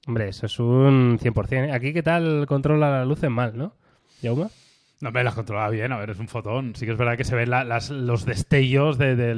[0.08, 1.68] Hombre, eso es un 100%.
[1.68, 1.72] ¿eh?
[1.72, 3.76] Aquí, ¿qué tal controla las luces mal, no?
[4.20, 4.48] ¿Yauma?
[5.02, 6.74] No me las controlaba bien, a ver, es un fotón.
[6.76, 9.34] Sí que es verdad que se ven la- las- los destellos de,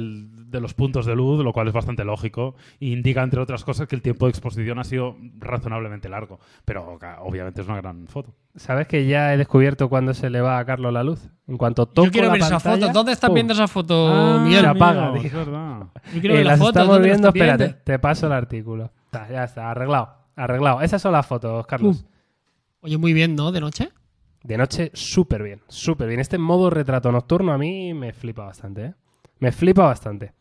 [0.61, 2.55] los puntos de luz, lo cual es bastante lógico.
[2.79, 6.39] E indica, entre otras cosas, que el tiempo de exposición ha sido razonablemente largo.
[6.65, 8.35] Pero obviamente es una gran foto.
[8.55, 11.29] ¿Sabes que ya he descubierto cuándo se le va a Carlos la luz?
[11.47, 12.93] En cuanto toco Yo quiero la ver esa pantalla, foto.
[12.99, 13.33] ¿Dónde están ¡pum!
[13.33, 14.61] viendo esa foto, Ah, Miguel?
[14.61, 15.27] se apaga, amigo, tío.
[15.29, 15.79] es verdad.
[16.13, 16.69] Yo quiero Eh, ver las la foto.
[16.69, 18.91] estamos ¿dónde la viendo, espérate, te paso el artículo.
[19.05, 20.81] Está, ya está, arreglado, arreglado.
[20.81, 22.05] Esas son las fotos, Carlos.
[22.81, 23.51] Oye, muy bien, ¿no?
[23.51, 23.89] De noche.
[24.45, 26.19] De noche, súper bien, súper bien.
[26.19, 28.93] Este modo retrato nocturno a mí me flipa bastante, ¿eh?
[29.39, 30.33] Me flipa bastante.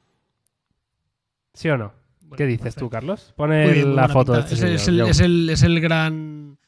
[1.54, 1.94] ¿Sí o no?
[2.20, 2.90] Bueno, ¿Qué dices tú.
[2.90, 3.32] Carlos?
[3.34, 6.58] Pone bien, la foto de este es, señor, es, el, es, el, es el gran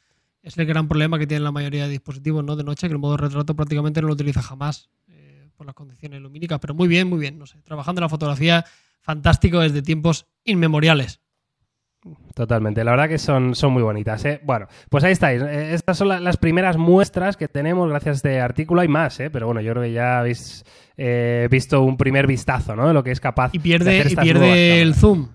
[0.43, 2.57] es el gran problema que tienen la mayoría de dispositivos ¿no?
[2.57, 6.23] de noche, que el modo retrato prácticamente no lo utiliza jamás eh, por las condiciones
[6.23, 6.59] lumínicas.
[6.59, 7.39] Pero muy bien, muy bien.
[7.39, 8.65] No sé, trabajando en la fotografía,
[9.03, 11.21] fantástico desde tiempos inmemoriales.
[12.37, 14.23] Totalmente, la verdad que son, son muy bonitas.
[14.27, 14.43] ¿eh?
[14.45, 15.41] Bueno, pues ahí estáis.
[15.41, 18.83] Eh, Estas son la- las primeras muestras que tenemos gracias a este artículo.
[18.83, 19.31] Hay más, ¿eh?
[19.31, 20.63] pero bueno, yo creo que ya habéis
[20.99, 22.89] eh, visto un primer vistazo ¿no?
[22.89, 25.29] de lo que es capaz Y de pierde, hacer y estas pierde el zoom.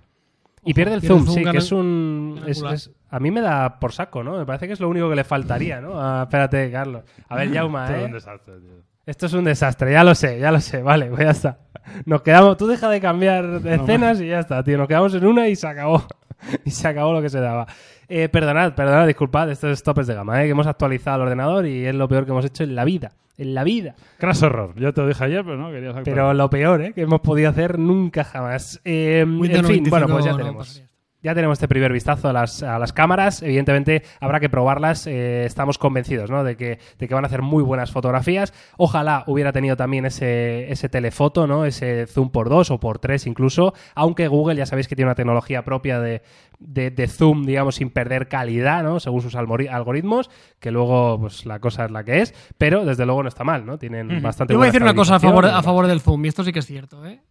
[0.64, 2.40] Y pierde el zoom, sí, que es un...
[2.46, 4.38] es- es- a mí me da por saco, ¿no?
[4.38, 6.00] Me parece que es lo único que le faltaría, ¿no?
[6.00, 7.04] Ah, espérate, Carlos.
[7.30, 8.06] A ver, Yauma, Todo ¿eh?
[8.06, 8.72] un desastre, tío.
[9.08, 11.58] Esto es un desastre, ya lo sé, ya lo sé, vale, pues ya está.
[12.06, 14.78] Nos quedamos, tú deja de cambiar de No, escenas y ya está, tío.
[14.78, 16.06] Nos quedamos en una y se acabó.
[16.66, 17.68] y se acabó lo que se daba.
[18.08, 20.46] Eh, perdonad, perdonad, disculpad, esto es topes de gama, ¿eh?
[20.46, 23.12] que hemos actualizado el ordenador y es lo peor que hemos hecho en la vida.
[23.38, 23.96] En la vida.
[24.18, 24.74] Crash horror.
[24.76, 26.14] Yo te lo dije ayer, pero no querías actualizar.
[26.14, 26.94] Pero lo peor, ¿eh?
[26.94, 28.82] que hemos podido hacer nunca jamás.
[28.84, 30.68] Eh, en fin, 95 bueno, pues ya no tenemos.
[30.68, 30.91] pasaría.
[31.24, 33.44] Ya tenemos este primer vistazo a las, a las cámaras.
[33.44, 35.06] Evidentemente habrá que probarlas.
[35.06, 36.44] Eh, estamos convencidos ¿no?
[36.44, 38.54] de, que, de que van a hacer muy buenas fotografías.
[38.78, 41.66] Ojalá hubiera tenido también ese, ese telefoto, ¿no?
[41.66, 43.74] ese zoom por 2 o por 3 incluso.
[43.94, 46.24] Aunque Google ya sabéis que tiene una tecnología propia de,
[46.60, 49.00] de, de zoom, digamos, sin perder calidad, ¿no?
[49.00, 50.30] según sus algoritmos,
[50.60, 52.34] que luego pues la cosa es la que es.
[52.58, 53.78] Pero desde luego no está mal, ¿no?
[53.78, 54.22] Tienen Ujú.
[54.22, 56.44] bastante Yo voy a decir una cosa a favor, a favor del zoom, y esto
[56.44, 57.06] sí que es cierto.
[57.06, 57.22] ¿eh?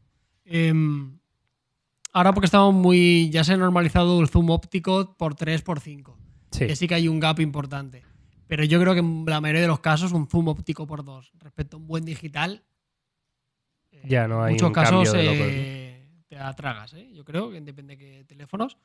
[0.44, 1.19] Em,
[2.12, 3.31] ahora porque estamos muy.
[3.31, 6.16] Ya se ha normalizado el zoom óptico por 3 por 5
[6.53, 6.66] Sí.
[6.66, 8.03] Que sí que hay un gap importante.
[8.49, 11.33] Pero yo creo que en la mayoría de los casos un zoom óptico por 2
[11.38, 12.64] respecto a un buen digital.
[13.92, 17.09] eh, Ya no hay En muchos casos eh, te atragas, ¿eh?
[17.12, 18.77] Yo creo que depende de qué teléfonos.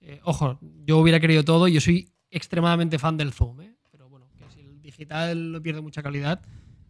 [0.00, 1.68] Eh, ojo, yo hubiera querido todo.
[1.68, 3.74] Yo soy extremadamente fan del zoom, ¿eh?
[3.90, 6.42] Pero bueno, que si el digital no pierde mucha calidad,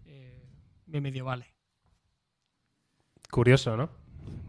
[0.07, 0.49] eh,
[0.87, 1.47] me medio vale.
[3.31, 3.91] Curioso, ¿no?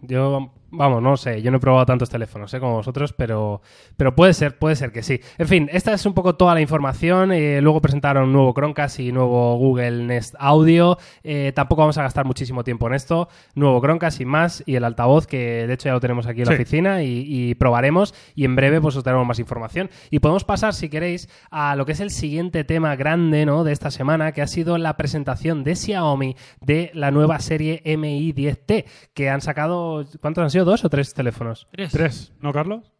[0.02, 2.60] Yo, vamos, no sé, yo no he probado tantos teléfonos ¿eh?
[2.60, 3.62] como vosotros, pero,
[3.96, 5.20] pero puede ser, puede ser que sí.
[5.38, 7.32] En fin, esta es un poco toda la información.
[7.32, 10.98] eh, luego presentaron nuevo Chromecast y nuevo Google Nest Audio.
[11.24, 13.30] Eh, tampoco vamos a gastar muchísimo tiempo en esto.
[13.56, 16.50] Nuevo Chromecast y más, y el altavoz, que de hecho ya lo tenemos aquí en
[16.50, 18.14] la oficina y, y probaremos.
[18.36, 19.90] Y en breve pues os daremos más información.
[20.10, 23.64] Y podemos pasar, si queréis, a lo que es el siguiente tema grande ¿no?
[23.64, 28.34] de esta semana, que ha sido la presentación de Xiaomi de la nueva serie Mi
[28.34, 30.57] 10T, que han sacado, ¿cuántos han sido?
[30.66, 31.68] ¿Dos o tres teléfonos?
[31.72, 31.92] Tres.
[31.92, 32.34] ¿Tres?
[32.42, 32.92] ¿No, Carlos?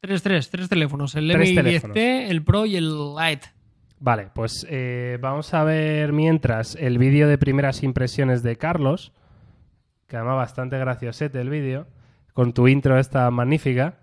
[0.00, 1.14] Tres, tres, tres teléfonos.
[1.14, 1.96] El Tres Mi teléfonos.
[1.96, 3.48] 10T, el Pro y el Lite.
[4.00, 9.12] Vale, pues eh, vamos a ver mientras el vídeo de primeras impresiones de Carlos,
[10.06, 11.86] que además bastante graciosete el vídeo,
[12.34, 13.94] con tu intro esta magnífica.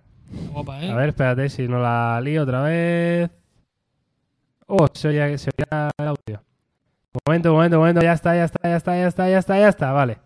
[0.52, 0.90] Guapa, ¿eh?
[0.90, 3.30] A ver, espérate si no la lío otra vez.
[4.66, 6.44] Oh, se oye, se oía el audio.
[7.28, 8.02] Momento, momento, momento.
[8.02, 9.92] Ya está, ya está, ya está, ya está, ya está, ya está.
[9.92, 10.18] Vale.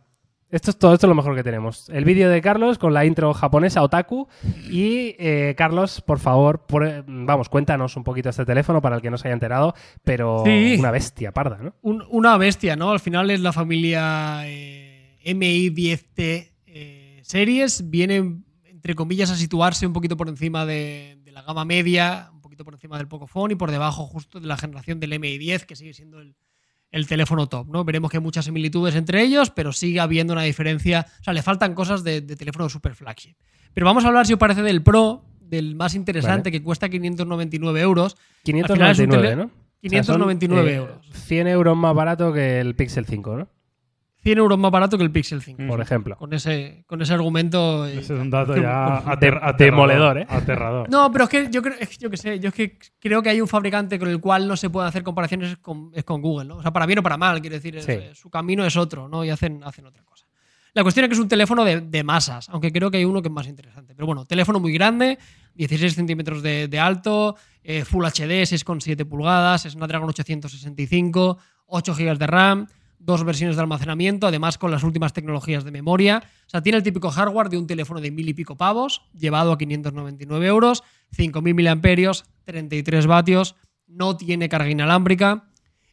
[0.52, 1.90] Esto es todo, esto es lo mejor que tenemos.
[1.90, 4.28] El vídeo de Carlos con la intro japonesa Otaku.
[4.70, 9.10] Y eh, Carlos, por favor, por- vamos, cuéntanos un poquito este teléfono para el que
[9.10, 10.76] no se haya enterado, pero Sí.
[10.80, 11.76] una bestia parda, ¿no?
[11.82, 12.92] Un- una bestia, ¿no?
[12.92, 17.90] Al final es la familia eh, MI 10T eh, series.
[17.90, 18.18] Viene,
[18.66, 22.64] entre comillas, a situarse un poquito por encima de, de la gama media, un poquito
[22.64, 25.76] por encima del Pocophone y por debajo justo de la generación del MI 10, que
[25.76, 26.36] sigue siendo el,
[26.96, 27.84] el teléfono top, ¿no?
[27.84, 31.06] Veremos que hay muchas similitudes entre ellos, pero sigue habiendo una diferencia.
[31.20, 33.36] O sea, le faltan cosas de, de teléfono super flagship.
[33.74, 37.82] Pero vamos a hablar, si os parece, del Pro, del más interesante, que cuesta 599
[37.82, 38.16] euros.
[38.16, 39.44] Al final es un 599, tele- ¿no?
[39.44, 41.06] O sea, 599 son, eh, euros.
[41.12, 43.48] 100 euros más barato que el Pixel 5, ¿no?
[44.26, 45.68] 100 euros más barato que el Pixel 5.
[45.68, 46.18] Por ejemplo.
[46.18, 47.86] Con, ese, con ese argumento.
[47.86, 50.26] Ese es un dato que- ya ater- aterrador, demoledor, ¿eh?
[50.28, 50.90] Aterrador.
[50.90, 53.22] No, pero es que yo creo, es que yo que sé, yo es que creo
[53.22, 56.04] que hay un fabricante con el cual no se pueden hacer comparaciones es con, es
[56.04, 56.56] con Google, ¿no?
[56.58, 58.00] O sea, para bien o para mal, quiero decir, es- Sí.
[58.14, 59.24] su camino es otro, ¿no?
[59.24, 60.26] Y hacen, hacen otra cosa.
[60.74, 63.22] La cuestión es que es un teléfono de, de masas, aunque creo que hay uno
[63.22, 63.94] que es más interesante.
[63.96, 65.20] Pero bueno, teléfono muy grande,
[65.54, 72.28] 16 centímetros de, de alto, eh, Full HD, 6,7 pulgadas, Snapdragon 865, 8 GB de
[72.28, 72.68] RAM,
[73.00, 76.24] dos versiones de almacenamiento, además con las últimas tecnologías de memoria.
[76.46, 79.52] O sea, tiene el típico hardware de un teléfono de mil y pico pavos, llevado
[79.52, 80.84] a 599 euros,
[81.16, 83.56] 5.000 miliamperios, 33 vatios,
[83.88, 85.50] no tiene carga inalámbrica,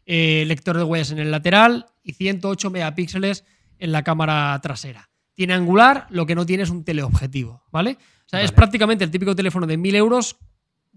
[0.06, 3.44] eh, lector de huellas en el lateral y 108 megapíxeles
[3.78, 5.10] en la cámara trasera.
[5.34, 7.98] Tiene angular, lo que no tiene es un teleobjetivo, ¿vale?
[8.26, 10.36] O sea, es prácticamente el típico teléfono de 1000 euros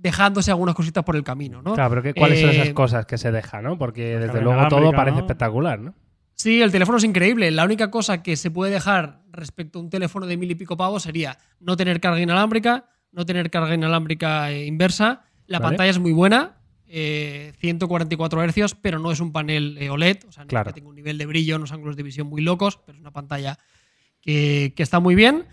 [0.06, 1.74] dejándose algunas cositas por el camino, ¿no?
[1.74, 3.76] Claro, pero ¿qué- ¿cuáles son Eh, esas cosas que se dejan, no?
[3.78, 5.96] Porque desde carga luego todo parece espectacular, ¿no?
[6.36, 7.50] Sí, el teléfono es increíble.
[7.50, 10.78] La única cosa que se puede dejar respecto a un teléfono de mil y pico
[10.78, 15.24] pavos sería no tener carga inalámbrica, no tener carga inalámbrica eh, inversa.
[15.48, 15.72] La Vale.
[15.72, 20.18] pantalla es muy buena, eh, 144 Hz, pero no es un panel eh, OLED.
[20.28, 20.68] O sea, no es Claro.
[20.70, 23.12] que tenga un nivel de brillo, unos ángulos de visión muy locos, pero es una
[23.12, 23.58] pantalla
[24.22, 25.46] que, que está muy bien.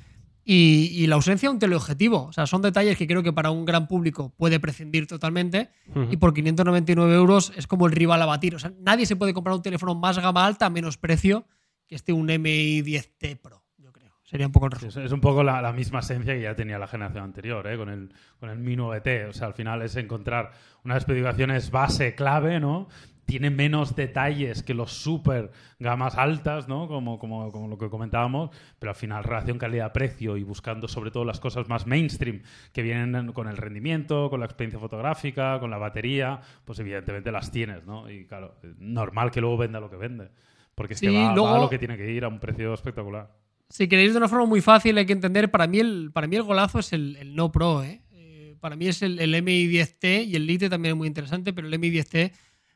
[0.44, 2.24] Y, y la ausencia de un teleobjetivo.
[2.24, 5.70] O sea, son detalles que creo que para un gran público puede prescindir totalmente.
[5.88, 6.08] Ujú.
[6.10, 8.54] Y por 599 euros es como el rival a batir.
[8.54, 11.46] O sea, nadie se puede comprar un teléfono más gama alta a menos precio
[11.86, 14.12] que este un MI 10T Pro, yo creo.
[14.24, 14.90] Sería un poco el resumen.
[14.90, 17.76] Es, es un poco la, la misma esencia que ya tenía la generación anterior, ¿eh?
[17.76, 19.28] con, el, con el Mi 9T.
[19.28, 20.52] O sea, al final es encontrar
[20.84, 22.88] unas especificaciones base clave, ¿no?
[23.32, 26.86] Tiene menos detalles que los super gamas altas, ¿no?
[26.86, 31.24] Como, como, como lo que comentábamos, pero al final relación calidad-precio y buscando sobre todo
[31.24, 32.42] las cosas más mainstream
[32.74, 37.50] que vienen con el rendimiento, con la experiencia fotográfica, con la batería, pues evidentemente las
[37.50, 38.10] tienes, ¿no?
[38.10, 40.28] Y claro, normal que luego venda lo que vende.
[40.74, 42.38] Porque es Sí, que va, va luego- a lo que tiene que ir a un
[42.38, 43.30] precio espectacular.
[43.70, 46.36] Si queréis de una forma muy fácil, hay que entender, para mí el, para mí
[46.36, 47.82] el golazo es el, el no Pro.
[47.82, 48.02] ¿eh?
[48.12, 51.54] Eh, para mí es el, el MI 10T y el Lite también es muy interesante,
[51.54, 52.30] pero el MI 10T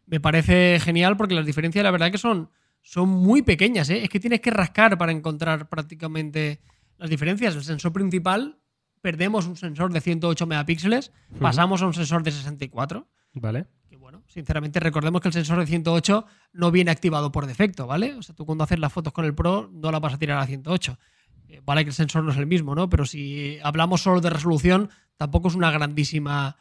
[0.07, 2.51] me parece genial porque las diferencias, la verdad, que son,
[2.83, 3.91] son muy pequeñas.
[3.91, 4.03] ¿eh?
[4.03, 6.61] Es que tienes que rascar para encontrar prácticamente
[6.99, 7.55] las diferencias.
[7.55, 8.59] El sensor principal,
[9.03, 13.07] perdemos un sensor de 108 megapíxeles, pasamos a un sensor de 64.
[13.35, 13.67] ¿Vale?
[13.89, 18.15] Que bueno, sinceramente recordemos que el sensor de 108 no viene activado por defecto, ¿vale?
[18.15, 20.39] O sea, tú cuando haces las fotos con el Pro no la vas a tirar
[20.39, 20.99] a 108.
[21.49, 22.89] Eh, vale que el sensor no es el mismo, ¿no?
[22.89, 26.57] Pero si hablamos solo de resolución, tampoco es una grandísima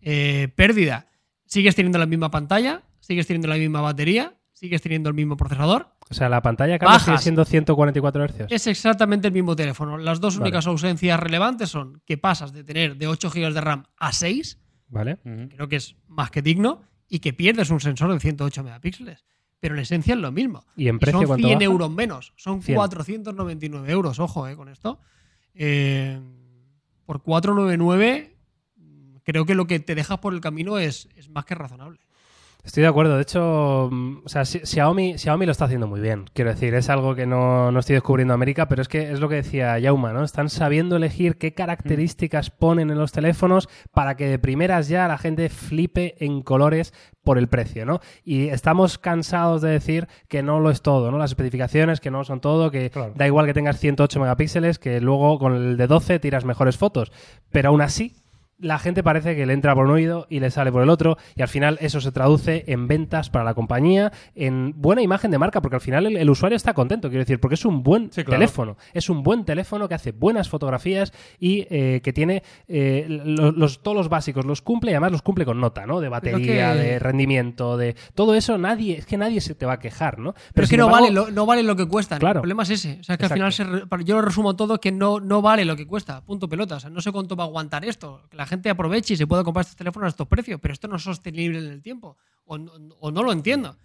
[0.00, 1.06] eh, pérdida.
[1.46, 5.88] Sigues teniendo la misma pantalla, sigues teniendo la misma batería, sigues teniendo el mismo procesador.
[6.08, 8.46] O sea, la pantalla cambia sigue siendo 144 Hz.
[8.50, 9.98] Es exactamente el mismo teléfono.
[9.98, 10.48] Las dos Vale.
[10.48, 14.58] únicas ausencias relevantes son que pasas de tener de 8 GB de RAM a 6,
[14.88, 15.18] ¿Vale?
[15.54, 19.24] creo que es más que digno, y que pierdes un sensor de 108 megapíxeles.
[19.58, 20.64] Pero en esencia es lo mismo.
[20.76, 21.64] ¿Y en precio son cuánto 100 baja?
[21.64, 22.32] euros menos.
[22.36, 22.76] Son 100.
[22.76, 25.00] 499 euros, ojo, eh, con esto.
[25.54, 26.20] Eh,
[27.04, 28.35] por 499,
[29.26, 31.98] creo que lo que te dejas por el camino es, es más que razonable.
[32.64, 33.14] Estoy de acuerdo.
[33.14, 36.24] De hecho, mm, o sea, Xi- Xiaomi, Xiaomi lo está haciendo muy bien.
[36.32, 39.20] Quiero decir, es algo que no, no estoy descubriendo en América, pero es que es
[39.20, 40.24] lo que decía Yauma, ¿no?
[40.24, 45.16] Están sabiendo elegir qué características ponen en los teléfonos para que de primeras ya la
[45.16, 48.00] gente flipe en colores por el precio, ¿no?
[48.24, 51.18] Y estamos cansados de decir que no lo es todo, ¿no?
[51.18, 53.12] Las especificaciones que no son todo, que Claro.
[53.14, 57.12] da igual que tengas 108 megapíxeles, que luego con el de 12 tiras mejores fotos.
[57.52, 58.16] Pero aún así,
[58.58, 61.18] la gente parece que le entra por un oído y le sale por el otro
[61.34, 65.38] y al final eso se traduce en ventas para la compañía, en buena imagen de
[65.38, 68.10] marca, porque al final el, el usuario está contento, quiero decir, porque es un buen
[68.12, 68.38] Sí, claro.
[68.38, 73.52] teléfono, es un buen teléfono que hace buenas fotografías y eh, que tiene eh, lo-
[73.52, 76.00] los, todos los básicos, los cumple y además los cumple con nota, ¿no?
[76.00, 79.74] De batería, que- de rendimiento, de todo eso, nadie, es que nadie se te va
[79.74, 80.34] a quejar, ¿no?
[80.54, 82.18] Pero, es que no, embargo- vale lo, no vale lo que cuesta.
[82.18, 82.38] Claro.
[82.38, 82.98] El problema es ese.
[83.00, 85.64] O sea, que al final se re- yo lo resumo todo que no, no vale
[85.64, 86.22] lo que cuesta.
[86.24, 86.76] Punto pelota.
[86.76, 88.22] O sea, no sé cuánto va a aguantar esto.
[88.46, 90.60] La gente aproveche y se pueda comprar estos teléfonos a estos precios.
[90.60, 92.16] Pero esto no es sostenible en el tiempo.
[92.44, 93.76] O, no- o no lo entiendo.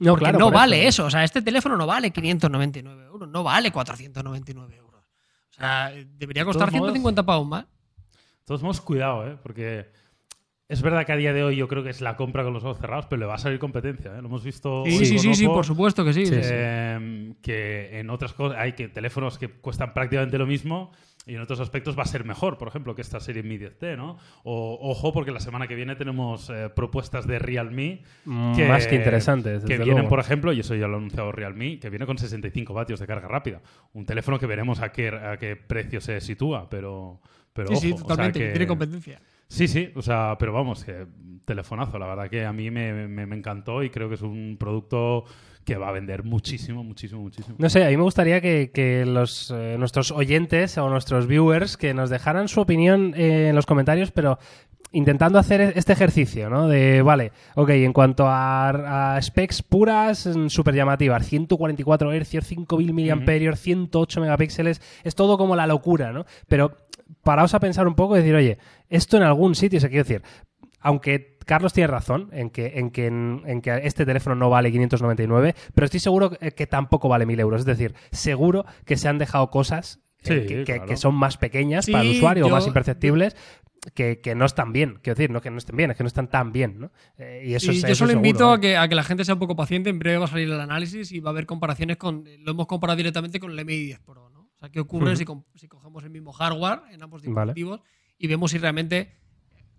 [0.00, 1.06] No, Porque claro, no por vale eso.
[1.06, 3.28] O sea, este teléfono no vale 599 euros.
[3.28, 5.02] No vale 499 euros.
[5.50, 7.64] O sea, debería costar todos modos- 150 pavos más.
[7.64, 9.38] De todos modos, cuidado, ¿eh?
[9.42, 9.86] Porque
[10.68, 12.64] es verdad que a día de hoy yo creo que es la compra con los
[12.64, 14.20] ojos cerrados, pero le va a salir competencia, ¿eh?
[14.20, 16.26] Lo hemos visto Sí, sí, sí, sí, Oppo, por supuesto que sí.
[16.26, 16.48] Sí, sí, sí.
[16.52, 20.90] eh, que en otras cosas hay que teléfonos que cuestan prácticamente lo mismo
[21.26, 23.96] y en otros aspectos va a ser mejor, por ejemplo, que esta serie Mi 10T,
[23.96, 24.18] ¿no?
[24.42, 28.96] O, ojo, porque la semana que viene tenemos eh, propuestas de Realme Mm, Más que
[28.96, 30.08] interesantes, Que vienen, luego.
[30.10, 33.06] por ejemplo, y eso ya lo ha anunciado Realme, que viene con 65 vatios de
[33.06, 33.60] carga rápida.
[33.94, 37.20] Un teléfono que veremos a qué, a qué precio se sitúa, pero,
[37.52, 38.38] pero Sí, sí, ojo, o sea totalmente.
[38.40, 39.20] que- Tiene competencia.
[39.46, 41.06] Sí, sí, o sea, pero vamos, que
[41.44, 44.56] telefonazo, la verdad que a mí me, me- me encantó y creo que es un
[44.58, 45.24] producto
[45.64, 47.56] que va a vender muchísimo, muchísimo, muchísimo.
[47.58, 51.76] No sé, a mí me gustaría que, que los, eh, nuestros oyentes o nuestros viewers
[51.76, 54.38] que nos dejaran su opinión eh, en los comentarios, pero
[54.92, 56.68] intentando hacer este ejercicio, ¿no?
[56.68, 63.56] De, vale, ok, en cuanto a, a specs puras, súper llamativas, 144 Hz, 5000 mAh,
[63.56, 66.26] 108 megapíxeles, es todo como la locura, ¿no?
[66.46, 66.86] Pero
[67.22, 70.22] paraos a pensar un poco y decir, oye, esto en algún sitio, se quiere decir,
[70.80, 75.54] aunque Carlos tiene razón en que, en, que, en, que este teléfono no vale 599,
[75.74, 77.60] pero estoy seguro que, tampoco vale 1000 euros.
[77.60, 80.86] Es decir, seguro que se han dejado cosas eh, Sí, que, que- claro.
[80.86, 83.36] que son más pequeñas Sí, para el usuario o más imperceptibles.
[83.94, 86.06] Que, que no están bien, quiero decir, no que no estén bien, es que no
[86.06, 86.90] están tan bien, ¿no?
[87.18, 88.52] Eh, y eso Sí, es yo eso solo seguro, invito ¿no?
[88.54, 89.90] a que, a que la gente sea un poco paciente.
[89.90, 92.24] En breve va a salir el análisis y va a haber comparaciones con.
[92.38, 94.30] Lo hemos comparado directamente con el MI 10 Pro.
[94.30, 94.40] ¿no?
[94.40, 95.26] O sea, ¿qué ocurre si,
[95.56, 97.52] si cogemos el mismo hardware en ambos Vale.
[97.52, 97.80] dispositivos
[98.16, 99.12] y vemos si realmente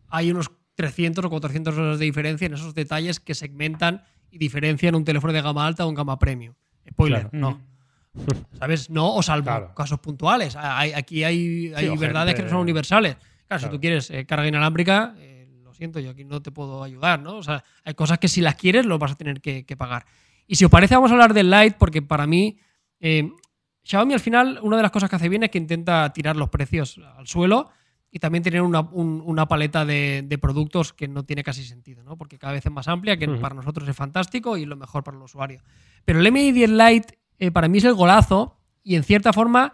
[0.09, 4.95] hay unos 300 o 400 euros de diferencia en esos detalles que segmentan y diferencian
[4.95, 6.53] un teléfono de gama alta o un gama premium?
[6.89, 7.37] Spoiler, Claro.
[7.37, 7.61] no.
[8.59, 8.89] ¿Sabes?
[8.89, 9.73] No, o salvo Claro.
[9.75, 10.55] casos puntuales.
[10.55, 13.17] Hay- aquí hay, hay o verdades gente- que no son universales.
[13.47, 16.83] Claro, si tú quieres eh, carga inalámbrica, eh, lo siento, yo aquí no te puedo
[16.83, 17.35] ayudar, ¿no?
[17.37, 20.05] O sea, hay cosas que si las quieres, lo vas a tener que, que pagar.
[20.47, 22.57] Y si os parece, vamos a hablar del Lite, porque para mí,
[22.99, 23.29] eh,
[23.83, 26.49] Xiaomi al final, una de las cosas que hace bien es que intenta tirar los
[26.49, 27.69] precios al suelo
[28.15, 32.01] y también tener una, un- una paleta de, de productos que no tiene casi sentido,
[32.01, 32.15] ¿no?
[32.17, 35.17] Porque cada vez es más amplia, que para nosotros es fantástico y lo mejor para
[35.17, 35.61] el usuario.
[36.05, 39.73] Pero el MI 10 Lite eh, para mí es el golazo y en cierta forma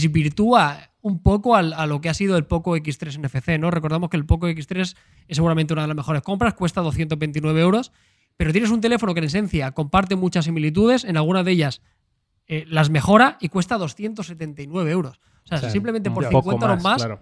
[0.00, 3.70] desvirtúa un poco al- a lo que ha sido el Poco X3 NFC, ¿no?
[3.70, 4.80] Recordamos que el Poco X3
[5.28, 7.92] es seguramente una de las mejores compras, cuesta 229 euros,
[8.36, 11.82] pero tienes un teléfono que en esencia comparte muchas similitudes, en algunas de ellas
[12.48, 15.18] eh, las mejora y cuesta 279 euros.
[15.44, 17.20] O sea, O sea, simplemente por un poco 50 euros más, claro.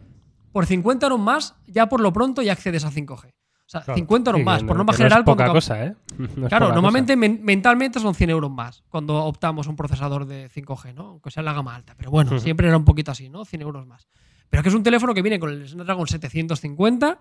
[0.54, 3.26] Por 50 euros más, ya por lo pronto ya accedes a 5G.
[3.26, 3.32] O
[3.66, 3.96] sea, Claro.
[3.98, 5.18] 50 euros Sí, más, por no- norma no general.
[5.22, 5.94] es poca cosa, ¿eh?
[6.16, 10.48] No Claro, poca normalmente men- mentalmente son 100 euros más cuando optamos un procesador de
[10.48, 11.06] 5G, ¿no?
[11.06, 11.94] Aunque sea en la gama alta.
[11.96, 13.44] Pero bueno, siempre era un poquito así, ¿no?
[13.44, 14.06] 100 euros más.
[14.48, 17.18] Pero es que es un teléfono que viene con el Snapdragon 750,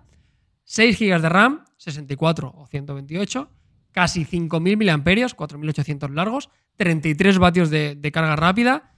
[0.64, 3.50] 6 GB de RAM, 64 o 128,
[3.90, 8.92] casi 5.000 mAh, 4.800 largos, 33 vatios de, de carga rápida,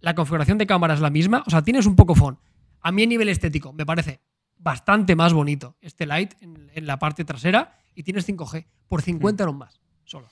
[0.00, 2.38] la configuración de cámara es la misma, o sea, tienes un poco phone.
[2.82, 4.20] A mí a nivel estético me parece
[4.56, 9.42] bastante más bonito este Lite en, en la parte trasera y tienes 5G por 50
[9.42, 10.28] euros más, solo.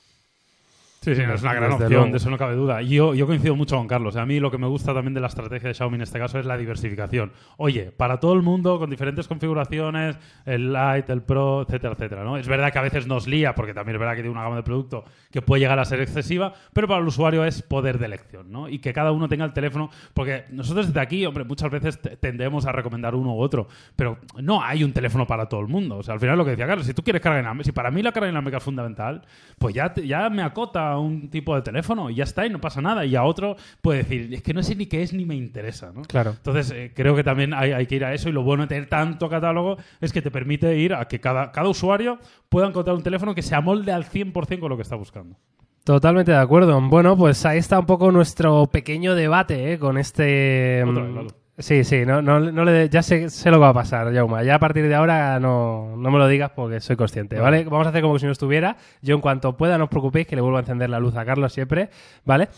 [1.03, 2.11] Sí, sí, es una gran Desde opción, luego.
[2.11, 2.83] de eso no cabe duda.
[2.83, 4.17] Y Yo, yo coincido mucho con Carlos.
[4.17, 6.39] A mí lo que me gusta también de la estrategia de Xiaomi en este caso
[6.39, 7.33] es la diversificación.
[7.57, 12.23] Oye, para todo el mundo, con diferentes configuraciones, el Lite, el Pro, etcétera, etcétera.
[12.23, 12.37] ¿no?
[12.37, 14.57] Es verdad que a veces nos lía, porque también es verdad que tiene una gama
[14.57, 18.05] de producto que puede llegar a ser excesiva, pero para el usuario es poder de
[18.05, 18.69] elección, ¿no?
[18.69, 22.19] Y que cada uno tenga el teléfono, porque nosotros desde aquí, hombre, muchas veces te-
[22.19, 25.97] tendemos a recomendar uno u otro, pero no hay un teléfono para todo el mundo.
[25.97, 27.91] O sea, al final lo que decía Carlos, si tú quieres carga inalámbrica, si para
[27.91, 29.23] mí la carga inalámbrica es fundamental,
[29.59, 32.61] pues ya, ya me acota a un tipo de teléfono y ya está y no
[32.61, 33.05] pasa nada.
[33.05, 35.93] Y a otro puede decir, es que no sé ni qué es ni me interesa,
[35.95, 36.03] ¿no?
[36.03, 36.33] Claro.
[36.33, 38.69] Entonces, eh, creo que también hay, hay que ir a eso y lo bueno de
[38.69, 42.97] tener tanto catálogo es que te permite ir a que cada, cada usuario pueda encontrar
[42.97, 45.37] un teléfono que se amolde al 100% con lo que está buscando.
[45.85, 46.81] Totalmente de acuerdo.
[46.83, 49.79] Bueno, pues ahí está un poco nuestro pequeño debate ¿eh?
[49.79, 50.85] con este.
[50.85, 51.27] Mm, claro.
[51.61, 54.43] Sí, sí, no, no, no le, ya sé, sé lo que va a pasar, Jauma.
[54.43, 57.65] Ya a partir de ahora no, no me lo digas porque soy consciente, Vale.
[57.65, 58.77] Vamos a hacer como si no estuviera.
[59.03, 61.25] Yo en cuanto pueda, no os preocupéis que le vuelvo a encender la luz a
[61.27, 61.91] Carlos siempre,
[62.25, 62.49] ¿vale?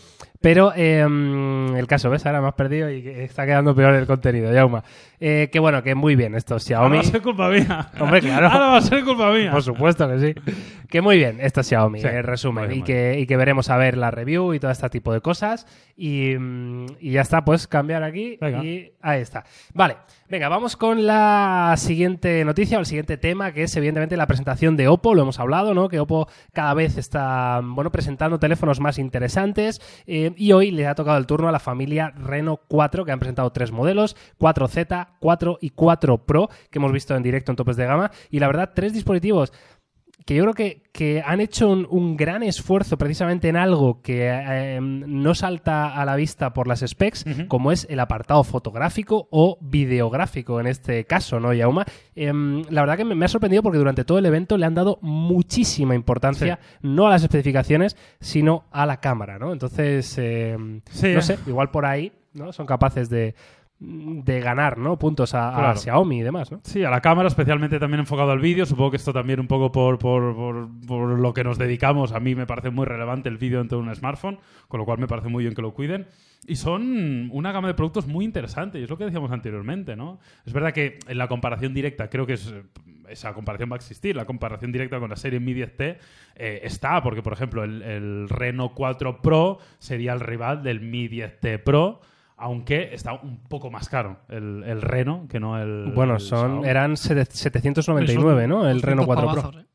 [0.43, 2.25] Pero eh, el caso, ¿ves?
[2.25, 4.83] Ahora me has perdido y está quedando peor el contenido, Jauma.
[5.17, 6.95] Eh, que bueno, que muy bien esto, Ahora Xiaomi.
[6.97, 7.89] va a ser culpa mía.
[7.97, 8.49] Hombre, claro.
[8.49, 9.51] Ahora va a ser culpa mía.
[9.51, 10.53] Por supuesto que sí.
[10.89, 12.73] Que muy bien, esto es Xiaomi, Sí, en resumen.
[12.73, 15.65] Y que, y que veremos a ver la review y todo este tipo de cosas.
[15.95, 18.37] Y, mm, y ya está, pues cambiar aquí.
[18.41, 18.65] Venga.
[18.65, 19.45] Y ahí está.
[19.73, 19.95] Vale,
[20.29, 24.75] venga, vamos con la siguiente noticia o el siguiente tema, que es evidentemente la presentación
[24.75, 25.13] de Oppo.
[25.13, 25.89] Lo hemos hablado, ¿no?
[25.89, 29.81] Que Oppo cada vez está, bueno, presentando teléfonos más interesantes.
[30.07, 33.19] eh, y hoy le ha tocado el turno a la familia Reno 4, que han
[33.19, 37.75] presentado tres modelos: 4Z, 4 y 4 Pro, que hemos visto en directo en topes
[37.75, 38.11] de gama.
[38.29, 39.53] Y la verdad, tres dispositivos
[40.25, 44.29] que yo creo que, que han hecho un, un gran esfuerzo precisamente en algo que
[44.29, 49.57] eh, no salta a la vista por las specs, como es el apartado fotográfico o
[49.61, 51.85] videográfico en este caso, ¿no, Yauma?
[52.15, 54.75] Em, la verdad que me, me ha sorprendido porque durante todo el evento le han
[54.75, 59.51] dado muchísima importancia, no a las especificaciones, sino a la cámara, ¿no?
[59.51, 61.23] Entonces, em, Sí, no eh.
[61.23, 62.53] sé, igual por ahí, ¿no?
[62.53, 63.35] Son capaces de
[63.85, 64.97] de ganar, ¿no?
[64.97, 65.79] Puntos a, a Claro.
[65.79, 66.61] Xiaomi y demás, ¿no?
[66.63, 68.65] Sí, a la cámara, especialmente también enfocado al vídeo.
[68.65, 72.13] Supongo que esto también un poco por, por, por- por lo que nos dedicamos.
[72.13, 74.99] A mí me parece muy relevante el vídeo dentro de un smartphone, con lo cual
[74.99, 76.07] me parece muy bien que lo cuiden.
[76.47, 80.19] Y son una gama de productos muy interesante, y es lo que decíamos anteriormente, ¿no?
[80.45, 82.53] Es verdad que en la comparación directa, creo que es,
[83.09, 85.97] esa comparación va a existir, la comparación directa con la serie Mi 10T
[86.35, 91.07] eh, está, porque por ejemplo el, el Reno 4 Pro sería el rival del Mi
[91.07, 92.01] 10T Pro,
[92.37, 95.91] aunque está un poco más caro el, el Reno que no el.
[95.93, 98.67] Bueno, el son eran sete- 799, ¿no?
[98.69, 99.41] El Reno 4 Pro.
[99.41, 99.51] ¿eh?
[99.51, 99.65] Creo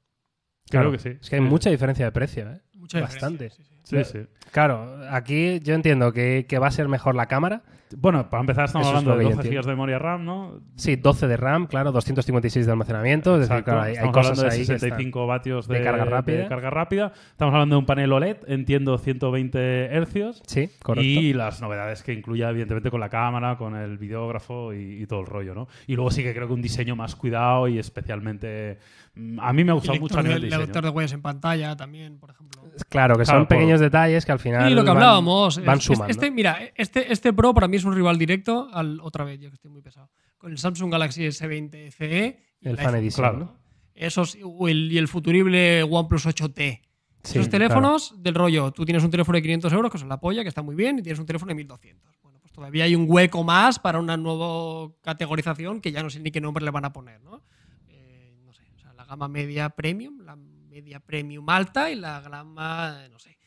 [0.83, 1.09] Claro, que sí.
[1.21, 1.49] Es que hay Sí.
[1.49, 2.61] mucha diferencia de precio, ¿eh?
[2.75, 3.45] Mucha Bastante.
[3.45, 3.78] diferencia, sí, sí.
[3.89, 4.19] Sí, sí.
[4.53, 7.63] Claro, aquí yo entiendo que, que va a ser mejor la cámara.
[7.97, 9.63] Bueno, para empezar estamos Eso es hablando lo de que yo 12 entiendo.
[9.63, 10.61] GB de memoria RAM, ¿no?
[10.77, 13.41] Sí, 12 de RAM, claro, 256 de almacenamiento.
[13.41, 15.79] Es decir, claro, hay, hay Estamos cosas hablando de ahí que están- 65 vatios de,
[15.79, 16.37] de carga rápida.
[16.39, 17.13] de carga rápida.
[17.31, 20.43] Estamos hablando de un panel OLED, entiendo 120 hercios.
[20.47, 21.03] Sí, correcto.
[21.09, 25.21] Y las novedades que incluye, evidentemente, con la cámara, con el videógrafo y, y todo
[25.21, 25.69] el rollo, ¿no?
[25.87, 28.79] Y luego sí que creo que un diseño más cuidado y especialmente...
[29.15, 30.63] mm, A mí me ha El gustado mucho nivel de, diseño.
[30.63, 32.63] lector de huellas en pantalla también, por ejemplo.
[32.91, 35.65] Claro, que Claro, son por- pequeños detalles que al final Y lo que van- hablábamos.
[35.65, 36.07] van sumando.
[36.11, 39.49] Este, mira, este, este Pro para mí es un rival directo al otra vez, yo
[39.51, 40.11] que estoy muy pesado.
[40.37, 42.45] Con el Samsung Galaxy S20 FE.
[42.61, 42.85] y el iPhone.
[42.93, 43.39] Fan Edition, claro.
[43.39, 43.59] ¿no?
[43.95, 46.83] Esos, el- y el futurible OnePlus 8T.
[47.25, 50.21] Sí, Esos teléfonos del rollo, tú tienes un teléfono de 500 euros, que es la
[50.21, 52.17] polla, que está muy bien, y tienes un teléfono de 1200.
[52.23, 56.21] Bueno, pues todavía hay un hueco más para una nueva categorización que ya no sé
[56.21, 57.43] ni qué nombre le van a poner, ¿no?
[57.89, 62.21] Eh, no sé, o sea, la gama media premium, la media premium alta y la
[62.21, 63.38] gama, no sé.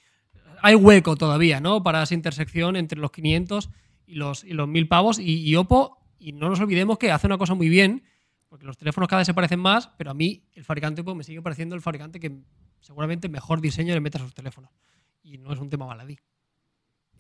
[0.62, 1.84] Hay hueco todavía, ¿no?
[1.84, 3.70] Para esa intersección entre los 500
[4.06, 5.20] y los, y los 1000 pavos.
[5.20, 8.04] Y, y Oppo, y no nos olvidemos que hace una cosa muy bien,
[8.50, 11.24] porque los teléfonos cada vez se parecen más, pero a mí el fabricante Oppo me
[11.24, 12.42] sigue pareciendo el fabricante que
[12.80, 14.72] seguramente mejor diseño le mete a sus teléfonos.
[15.24, 16.18] Y no es un tema baladí.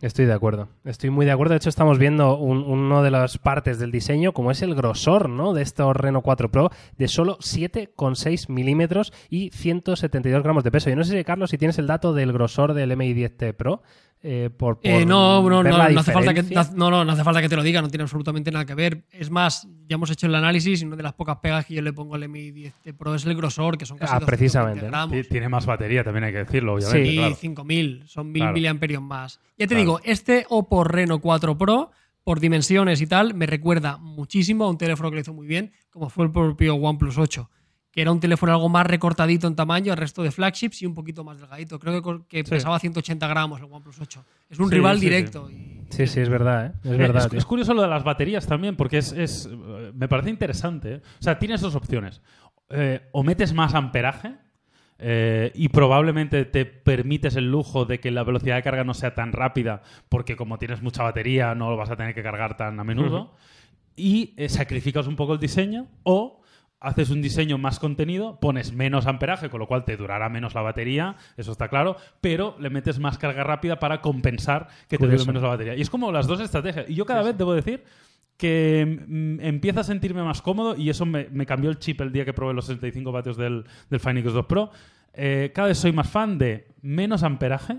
[0.01, 0.67] Estoy de acuerdo.
[0.83, 1.51] Estoy muy de acuerdo.
[1.53, 5.29] De hecho, estamos viendo un- uno de las partes del diseño, como es el grosor
[5.29, 5.53] ¿no?
[5.53, 10.89] de estos Reno 4 Pro, de solo 7,6 milímetros y 172 gramos de peso.
[10.89, 13.81] Yo no sé, Carlos, si tienes el dato del grosor del MI 10T Pro.
[14.23, 16.43] eh, por, por Eh, no, no, no, no hace falta que,
[16.75, 19.01] no, no, no hace falta que te lo diga, no tiene absolutamente nada que ver.
[19.09, 21.81] Es más, ya hemos hecho el análisis y una de las pocas pegas que yo
[21.81, 25.27] le pongo al Mi 10 Pro es el grosor, que son casi Ah, 220 precisamente,
[25.27, 27.09] Tiene más batería, también hay que decirlo, obviamente.
[27.09, 27.33] Sí, claro.
[27.35, 28.53] 5000, son 1000 Claro.
[28.53, 29.39] miliamperios más.
[29.57, 29.79] Ya te Claro.
[29.79, 31.91] digo, este Oppo Reno 4 Pro,
[32.23, 35.71] por dimensiones y tal, me recuerda muchísimo a un teléfono que lo hizo muy bien,
[35.89, 37.49] como fue el propio OnePlus 8,
[37.91, 40.93] que era un teléfono algo más recortadito en tamaño al resto de flagships y un
[40.93, 41.79] poquito más delgadito.
[41.79, 42.49] Creo que, co- que Sí.
[42.51, 44.23] pesaba 180 gramos el OnePlus 8.
[44.49, 45.05] Es un Sí, rival sí, sí.
[45.09, 45.49] directo.
[45.49, 46.71] y- Sí, sí, es verdad, ¿eh?
[46.83, 47.33] Es Eh, verdad.
[47.33, 49.49] es, curioso lo de las baterías también, porque es, es,
[49.93, 50.93] me parece interesante.
[50.95, 51.01] ¿eh?
[51.19, 52.21] O sea, tienes dos opciones.
[52.69, 54.35] Eh, o metes más amperaje
[55.03, 59.15] eh, y probablemente te permites el lujo de que la velocidad de carga no sea
[59.15, 62.79] tan rápida, porque como tienes mucha batería no lo vas a tener que cargar tan
[62.79, 63.33] a menudo.
[63.95, 66.41] Y eh, sacrificas un poco el diseño o
[66.79, 70.61] haces un diseño más contenido, pones menos amperaje, con lo cual te durará menos la
[70.61, 75.25] batería, eso está claro, pero le metes más carga rápida para compensar que te dure
[75.25, 75.75] menos la batería.
[75.75, 76.89] Y es como las dos estrategias.
[76.89, 77.83] Y yo cada vez debo decir
[78.41, 82.11] que mm, empiezo a sentirme más cómodo y eso me, me cambió el chip el
[82.11, 84.71] día que probé los 65 vatios del, del Fine X2 Pro.
[85.13, 87.77] Eh, cada vez soy más fan de menos amperaje,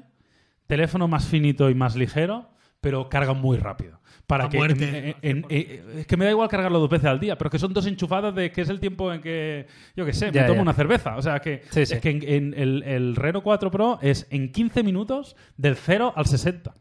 [0.68, 2.48] teléfono más finito y más ligero,
[2.80, 4.00] pero carga muy rápido.
[4.26, 7.06] Para A que muerte, en- en- en- es que me da igual cargarlo dos veces
[7.06, 10.06] al día, pero que son dos enchufadas de que es el tiempo en que, yo
[10.06, 10.62] qué sé, me tomo ya.
[10.62, 11.16] una cerveza.
[11.16, 11.94] O sea, que Sí, sí.
[11.94, 16.12] es que en, en el, el Reno 4 Pro es en 15 minutos del 0
[16.14, 16.72] al 60.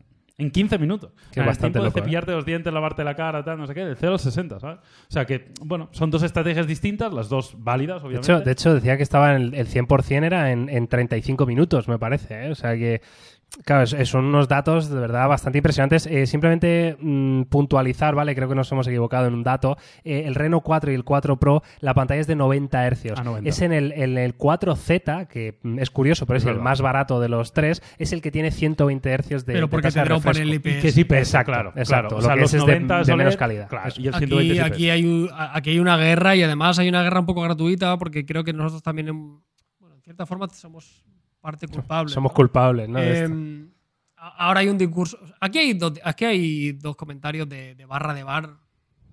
[0.42, 1.12] En 15 minutos.
[1.32, 2.02] Que el bastante tiempo de loco, ¿eh?
[2.02, 4.80] cepillarte los dientes, lavarte la cara, tal, no sé qué, del 0 al 60, ¿sabes?
[4.80, 8.32] O sea que, bueno, son dos estrategias distintas, las dos válidas, De obviamente.
[8.34, 11.88] hecho, de hecho, decía que estaba en el, el 100% era en, en 35 minutos,
[11.88, 12.48] me parece.
[12.48, 12.52] ¿eh?
[12.52, 13.02] O sea que,
[13.66, 16.06] claro, son unos datos de verdad bastante impresionantes.
[16.08, 18.34] Eh, simplemente mm, puntualizar, ¿vale?
[18.36, 19.78] Creo que nos hemos equivocado en un dato.
[20.04, 23.20] Eh, el Reno 4 y el 4 Pro, la pantalla es de 90 hercios.
[23.20, 23.50] A 90.
[23.50, 26.64] Es en el, en el 4Z, que mm, es curioso, pero es, Es el verdad.
[26.64, 30.16] más barato de los tres, es el que tiene 120 hercios de Pero porque tendrá
[30.16, 30.40] un refresco.
[30.44, 30.82] panel IPS.
[30.82, 31.74] Que es IPS, Exacto, claro.
[31.76, 32.08] exacto.
[32.08, 32.10] claro.
[32.10, 33.68] Lo O sea, que los es es de- 90 es de menos calidad.
[33.70, 34.72] Claro, y el 120 Aquí, es IPS.
[34.74, 38.26] aquí, hay, aquí hay una guerra y además hay una guerra un poco gratuita porque
[38.26, 39.40] creo que nosotros también, en,
[39.80, 41.04] bueno, en cierta forma, somos
[41.42, 42.14] parte culpable.
[42.14, 42.36] Somos ¿no?
[42.36, 43.00] culpables, ¿no?
[43.00, 43.36] de esto.
[43.36, 43.66] Eh,
[44.18, 45.18] a- ahora hay un discurso.
[45.40, 48.50] Aquí hay dos, aquí hay dos comentarios de, de barra de bar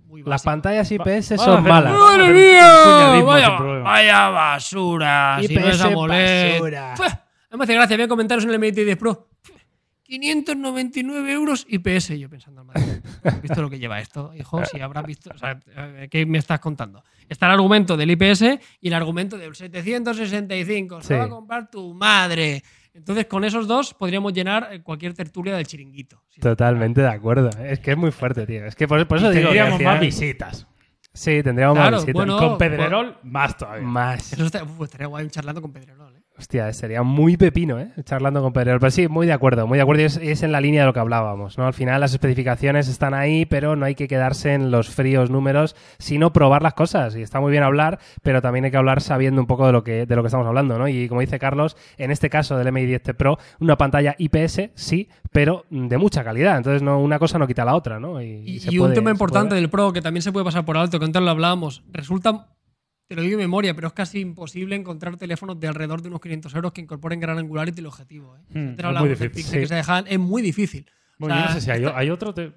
[0.07, 1.93] muy Las pantallas IPS Va- son a malas.
[1.93, 3.23] A ¡Madre mía!
[3.25, 3.51] Vaya,
[3.83, 5.39] vaya basura.
[5.47, 6.53] si no es IPS AMOLED.
[6.53, 6.95] basura.
[6.97, 9.29] Pua, No me hace gracia, había comentarios en el MT 10 Pro.
[10.03, 12.19] 599 euros IPS.
[12.19, 12.98] Yo pensando, madre,
[13.29, 14.65] ¿has visto lo que lleva esto, hijo?
[14.65, 15.31] Si habrás visto.
[15.35, 17.03] O sea, eh, ¿qué me estás contando?
[17.29, 18.43] Está el argumento del IPS
[18.81, 21.01] y el argumento del 765.
[21.03, 21.15] Se Sí.
[21.15, 22.63] va a comprar tu madre.
[22.95, 26.23] Entonces, con esos dos podríamos llenar eh, cualquier tertulia del chiringuito.
[26.41, 27.51] Totalmente de acuerdo.
[27.63, 28.65] Es que es muy fuerte, tío.
[28.67, 30.67] Es que por, por eso digo que Tendríamos al más final- visitas.
[31.13, 32.15] Sí, tendríamos Claro, más visitas.
[32.15, 33.87] bueno, Con Pedrerol, más todavía.
[33.87, 34.33] Más.
[34.33, 36.17] Eso está- uf, estaría guay un charlando con Pedrerol.
[36.17, 36.18] ¿eh?
[36.39, 37.91] Hostia, sería muy pepino, ¿eh?
[38.05, 38.79] Charlando con Pedro.
[38.79, 40.03] Pero sí, muy de acuerdo, muy de acuerdo.
[40.03, 41.67] Y es, es en la línea de lo que hablábamos, ¿no?
[41.67, 45.75] Al final las especificaciones están ahí, pero no hay que quedarse en los fríos números,
[45.99, 47.17] sino probar las cosas.
[47.17, 49.83] Y está muy bien hablar, pero también hay que hablar sabiendo un poco de lo
[49.83, 50.87] que, de lo que estamos hablando, ¿no?
[50.87, 55.09] Y como dice Carlos, en este caso del MI 10T Pro, una pantalla IPS, sí,
[55.33, 56.57] pero de mucha calidad.
[56.57, 58.23] Entonces, no, una cosa no quita la otra, ¿no?
[58.23, 60.65] Y, Y, se y puede- un tema importante del Pro que también se puede pasar
[60.65, 62.47] por alto, que antes lo hablábamos, resulta,
[63.09, 66.21] te lo digo de memoria, pero es casi imposible encontrar teléfonos de alrededor de unos
[66.21, 68.37] 500 euros que incorporen gran angular y teleobjetivo.
[68.37, 68.41] ¿eh?
[68.51, 69.31] Hmm, es muy difícil.
[69.31, 69.59] Pixel Sí.
[69.61, 70.87] que se dejaban, es muy difícil.
[70.89, 72.33] O Bueno, sea, yo no sé si hay, hay otro.
[72.35, 72.53] te-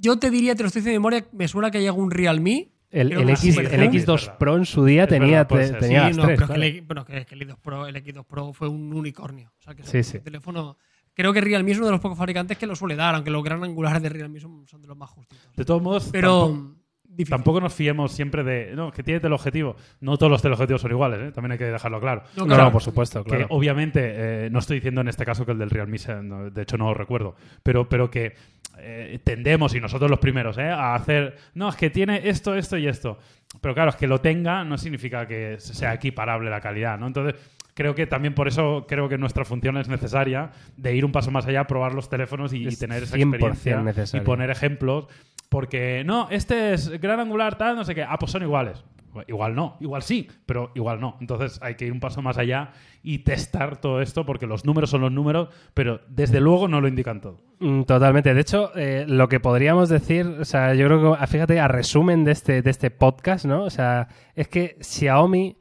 [0.00, 2.72] yo te diría, te lo estoy diciendo de memoria, me suena que llega un Realme.
[2.90, 3.72] El, el X, sí, el es
[4.06, 4.38] X2 verdad.
[4.38, 6.62] Pro en su día Es tenía, verdad, te- tenía Sí, las no, tres, pero, claro.
[6.62, 8.92] es que el, bueno, que, es que el X2 Pro, el X2 Pro fue un
[8.94, 9.52] unicornio.
[9.58, 10.18] O sea, que Sí, sí.
[10.20, 10.78] teléfono.
[11.12, 13.42] Creo que Realme es uno de los pocos fabricantes que lo suele dar, aunque los
[13.44, 15.50] gran angulares de Realme son, son de los más justitos.
[15.54, 16.46] De todos modos, Pero.
[16.46, 16.77] tampoco,
[17.18, 17.30] difícil.
[17.30, 18.72] tampoco nos fiemos siempre de.
[18.74, 19.76] No, que tiene teleobjetivo.
[20.00, 21.32] No todos los teleobjetivos son iguales, ¿eh?
[21.32, 22.22] también hay que dejarlo claro.
[22.36, 22.64] No, claro.
[22.64, 24.00] no, por supuesto, Que obviamente,
[24.46, 26.86] eh, no estoy diciendo en este caso que el del Realme, no, de hecho no
[26.86, 28.34] lo recuerdo, pero, pero que
[28.78, 30.68] eh, tendemos, y nosotros los primeros, ¿eh?
[30.68, 33.18] a hacer, no, es que tiene esto, esto y esto.
[33.60, 37.06] Pero claro, es que lo tenga no significa que sea equiparable la calidad, ¿no?
[37.06, 37.34] Entonces,
[37.74, 41.30] creo que también por eso creo que nuestra función es necesaria de ir un paso
[41.30, 45.06] más allá, probar los teléfonos y, tener esa 100% experiencia y poner ejemplos.
[45.48, 48.02] Porque, no, este es gran angular, tal, no sé qué.
[48.02, 48.84] Ah, pues son iguales.
[49.26, 51.16] Igual no, igual sí, pero igual no.
[51.20, 52.70] Entonces hay que ir un paso más allá
[53.02, 56.86] y testar todo esto porque los números son los números, pero desde luego no lo
[56.86, 57.38] indican todo.
[57.58, 58.32] Mm, Totalmente.
[58.32, 62.22] De hecho, eh, lo que podríamos decir, o sea, yo creo que, fíjate, a resumen
[62.24, 63.64] de este, de este podcast, ¿no?
[63.64, 65.56] O sea, es que Xiaomi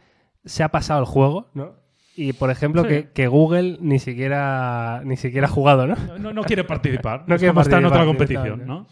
[0.45, 1.77] se ha pasado el juego, ¿no?
[2.15, 2.89] Y, por ejemplo, Sí.
[2.89, 5.95] que, que Google ni siquiera, ni siquiera ha jugado, ¿no?
[5.95, 7.23] No, no- no quiere participar.
[7.27, 8.67] No es quiere como está en otra participar, competición.
[8.67, 8.87] ¿no?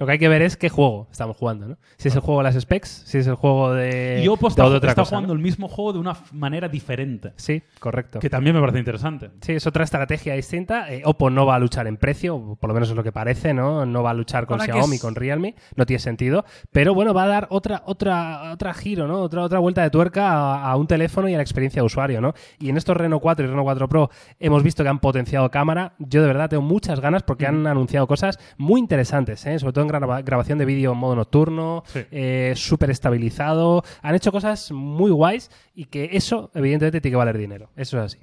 [0.00, 1.76] Lo que hay que ver es qué juego estamos jugando, ¿no?
[1.98, 4.22] Si es el juego de las specs, si es el juego de.
[4.24, 5.34] Y Oppo de está, otra está cosa, jugando ¿no?
[5.34, 8.18] el mismo juego de una manera diferente, Sí, correcto.
[8.18, 9.30] que también me parece interesante.
[9.42, 10.90] Sí, es otra estrategia distinta.
[10.92, 13.52] Eh, Oppo no va a luchar en precio, por lo menos es lo que parece,
[13.52, 13.84] ¿no?
[13.84, 16.46] No va a luchar con Ahora Xiaomi, es- con Realme, no tiene sentido.
[16.72, 19.20] Pero bueno, va a dar otra, otra, otra giro, ¿no?
[19.20, 22.22] Otra, otra vuelta de tuerca a, a un teléfono y a la experiencia de usuario,
[22.22, 22.32] ¿no?
[22.58, 25.92] Y en estos Reno 4 y Reno 4 Pro hemos visto que han potenciado cámara.
[25.98, 29.58] Yo de verdad tengo muchas ganas porque han anunciado cosas muy interesantes, ¿eh?
[29.58, 32.00] Sobre todo en graba- grabación de vídeo en modo nocturno, Sí.
[32.10, 33.82] eh, súper estabilizado.
[34.02, 37.70] Han hecho cosas muy guays y que eso, evidentemente, tiene que valer dinero.
[37.76, 38.18] Eso es así.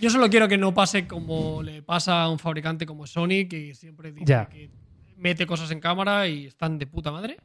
[0.00, 3.74] Yo solo quiero que no pase como le pasa a un fabricante como Sony, que
[3.74, 4.46] siempre dice Ya.
[4.46, 4.70] que
[5.16, 7.36] mete cosas en cámara y están de puta madre.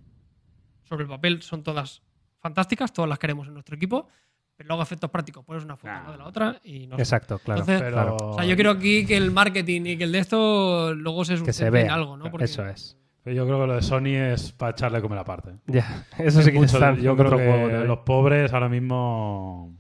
[0.84, 2.02] Sobre el papel son todas
[2.40, 4.08] fantásticas, todas las queremos en nuestro equipo,
[4.56, 6.12] pero luego efectos prácticos, pones una foto Nah.
[6.12, 7.00] de la otra y no.
[7.00, 7.62] Exacto, claro.
[7.62, 8.18] Entonces, Pero- claro.
[8.20, 11.42] O sea, yo quiero aquí que el marketing y que el de esto luego se
[11.42, 12.30] que se en algo, ¿no?
[12.30, 12.98] Porque Eso es.
[13.26, 15.52] Yo creo que lo de Sony es para echarle a comer aparte.
[15.68, 19.76] Ya, eso sí que Mucho- está yo creo que juego los pobres ahora mismo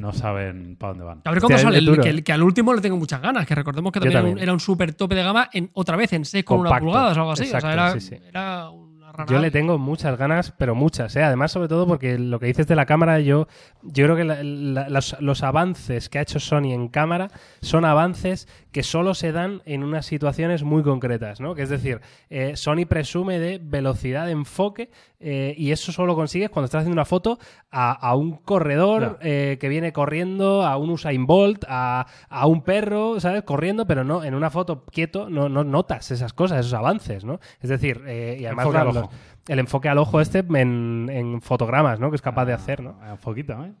[0.00, 1.22] no saben para dónde van.
[1.24, 1.78] A ver cuándo Hostia, sale
[2.10, 4.42] el, que, al último le tengo muchas ganas, que recordemos que también, era un- también.
[4.44, 7.14] era un súper tope de gama en otra vez en 6 con una pulgada o
[7.14, 7.44] algo así.
[7.52, 8.16] o sea, era, sí, sí.
[8.28, 9.26] era una rara.
[9.32, 11.22] Yo le tengo muchas ganas, pero muchas, ¿eh?
[11.22, 13.46] Además, sobre todo porque lo que dices de la cámara, yo,
[13.82, 17.30] yo creo que la- la- los, los avances que ha hecho Sony en cámara
[17.60, 21.54] son avances que solo se dan en unas situaciones muy concretas, ¿no?
[21.54, 26.14] Que es decir, eh, Sony presume de velocidad de enfoque eh, y eso solo lo
[26.14, 27.38] consigues cuando estás haciendo una foto
[27.70, 32.64] a, a un corredor eh, que viene corriendo, a un Usain Bolt, a, a un
[32.64, 33.44] perro, ¿sabes?
[33.44, 37.40] Corriendo, pero no, en una foto quieto no, no notas esas cosas, esos avances, ¿no?
[37.62, 39.08] Es decir, eh, y además Enfoque
[39.48, 42.10] el enfoque al ojo este en, en fotogramas, ¿no?
[42.10, 42.98] Que es capaz de hacer, ¿no?
[43.00, 43.72] Ah, Foquito, ¿eh?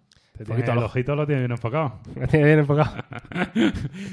[0.54, 2.00] Al el ojito lo tiene bien enfocado.
[2.16, 2.92] Me tiene bien enfocado.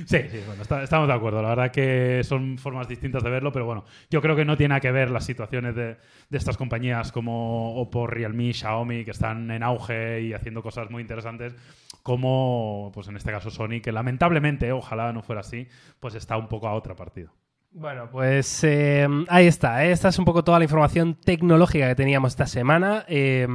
[0.06, 1.42] Sí, sí, bueno, está- estamos de acuerdo.
[1.42, 4.80] La verdad que son formas distintas de verlo, pero bueno, yo creo que no tiene
[4.82, 5.98] que ver las situaciones de,
[6.30, 11.02] de estas compañías como Oppo, Realme, Xiaomi, que están en auge y haciendo cosas muy
[11.02, 11.56] interesantes,
[12.04, 15.68] como, pues en este caso Sony, que lamentablemente, ojalá no fuera así,
[16.00, 17.32] pues está un poco a otra partida.
[17.76, 19.84] Bueno, pues eh, ahí está.
[19.84, 19.92] ¿eh?
[19.92, 23.04] Esta es un poco toda la información tecnológica que teníamos esta semana.
[23.08, 23.48] eh,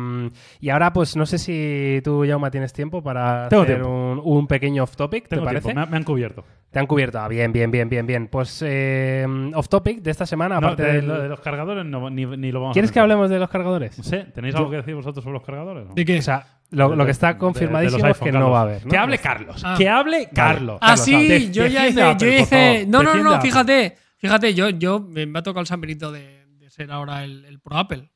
[0.61, 3.91] y ahora, pues no sé si tú, Jauma, tienes tiempo para Tengo hacer tiempo.
[3.93, 5.73] Un, un pequeño off topic, ¿te Tengo parece?
[5.73, 6.45] me, me han cubierto.
[6.71, 7.21] Te han cubierto.
[7.21, 8.27] Ah, bien, bien, bien, bien, bien.
[8.27, 12.11] Pues eh, off topic de esta semana, No, aparte de, del- de los cargadores no,
[12.11, 13.97] ni, ni lo vamos ¿Quieres a que hablemos de los cargadores?
[13.99, 15.87] No sé, ¿tenéis algo que decir vosotros sobre los cargadores?
[15.87, 15.95] no?
[15.95, 16.19] ¿De qué?
[16.19, 18.85] O sea, lo, lo que está de- confirmadísimo de es que no va a haber.
[18.85, 18.91] ¿no?
[18.91, 19.63] Que hable Carlos.
[19.65, 19.77] Ah.
[19.79, 20.79] Que hable Carlos.
[20.83, 22.17] Ah, Carlos, sí, yo ya hice.
[22.19, 23.97] yo hice no, no, no, fíjate.
[24.19, 27.59] Fíjate, yo, yo me ha tocado el San Benito de, de ser ahora el, el
[27.61, 28.11] pro Apple.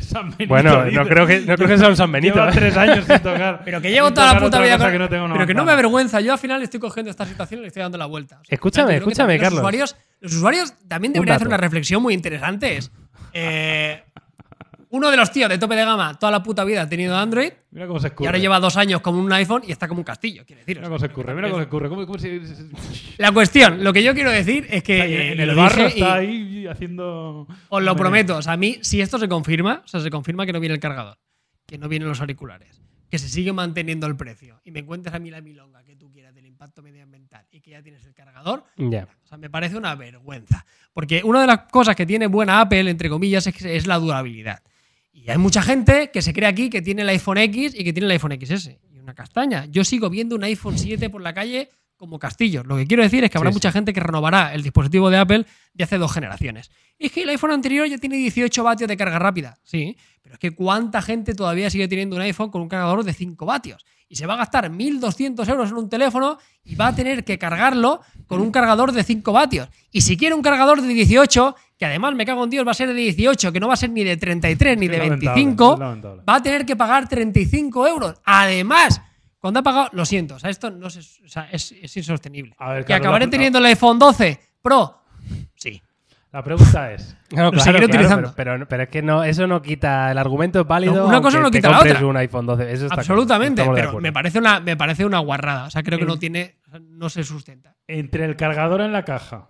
[0.00, 2.34] San Benito, Bueno, no creo que, no creo que sea un San Benito.
[2.36, 2.54] Lleva ¿eh?
[2.54, 3.62] tres años sin tocar.
[3.64, 4.78] Pero que llevo toda la puta vida.
[4.78, 6.20] con- que no pero que no me avergüenza.
[6.20, 8.36] Yo al final estoy cogiendo esta situación y le estoy dando la vuelta.
[8.40, 9.54] O sea, Escúchame, escúchame, Carlos.
[9.54, 11.56] Los usuarios, los usuarios también deberían hacer dato.
[11.56, 12.76] una reflexión muy interesante.
[12.76, 12.92] Es,
[13.32, 14.04] eh,
[14.90, 17.50] uno de los tíos de tope de gama toda la puta vida ha tenido Android
[17.70, 18.28] Mira cómo se y escurre.
[18.28, 20.44] ahora lleva dos años como un iPhone y está como un castillo.
[20.46, 20.76] Quiero decir.
[20.78, 21.88] Mira cómo se escurre, mira cómo se escurre.
[21.88, 22.40] ¿Cómo, cómo se-
[23.18, 24.98] La cuestión, lo que yo quiero decir es que.
[24.98, 27.46] eh, en el barro y está ahí haciendo.
[27.68, 28.36] Os lo prometo.
[28.38, 30.74] O sea, a mí, si esto se confirma, o sea, se confirma que no viene
[30.74, 31.18] el cargador,
[31.66, 32.80] que no vienen los auriculares,
[33.10, 36.10] que se sigue manteniendo el precio y me encuentras a mí la milonga que tú
[36.10, 37.18] quieras del impacto medioambial
[37.50, 39.06] y que ya tienes el cargador, Ya.
[39.24, 40.64] o sea, me parece una vergüenza.
[40.94, 43.98] Porque una de las cosas que tiene buena Apple, entre comillas, es, que es la
[43.98, 44.62] durabilidad.
[45.28, 47.92] Y hay mucha gente que se cree aquí que tiene el iPhone X y que
[47.92, 48.70] tiene el iPhone XS.
[48.90, 49.66] Y una castaña.
[49.66, 51.68] Yo sigo viendo un iPhone 7 por la calle
[51.98, 52.64] como castillo.
[52.64, 55.18] Lo que quiero decir es que habrá Sí, mucha gente que renovará el dispositivo de
[55.18, 56.70] Apple de hace dos generaciones.
[56.98, 59.58] Es que el iPhone anterior ya tiene 18 vatios de carga rápida.
[59.64, 63.12] Sí, pero es que ¿cuánta gente todavía sigue teniendo un iPhone con un cargador de
[63.12, 63.84] 5 vatios?
[64.10, 67.38] Y se va a gastar 1.200 euros en un teléfono y va a tener que
[67.38, 69.68] cargarlo con un cargador de 5 vatios.
[69.90, 72.74] Y si quiere un cargador de 18, que además me cago en Dios va a
[72.74, 75.72] ser de 18, que no va a ser ni de 33 ni de lamentable, 25,
[75.74, 76.22] es lamentable.
[76.28, 78.14] va a tener que pagar 35 euros.
[78.24, 79.00] Además,
[79.38, 82.56] cuando ha pagado, lo siento, o sea, esto no se- o sea, es, es insostenible.
[82.58, 85.02] Ver, ¿Que Carlos, acabaré teniendo el iPhone 12 Pro?
[85.54, 85.82] Sí.
[86.30, 88.32] La pregunta es: Claro, claro, claro, utilizando.
[88.36, 90.94] Pero, pero, pero es que no, eso no quita el argumento es válido.
[90.94, 92.06] No, una cosa no te quita la otra.
[92.06, 92.62] un iPhone 12.
[92.64, 95.66] Eso está claro, Absolutamente, pero me parece, una, me parece una guarrada.
[95.66, 97.74] O sea, creo que no tiene, no se sustenta.
[97.86, 99.48] entre el cargador en la caja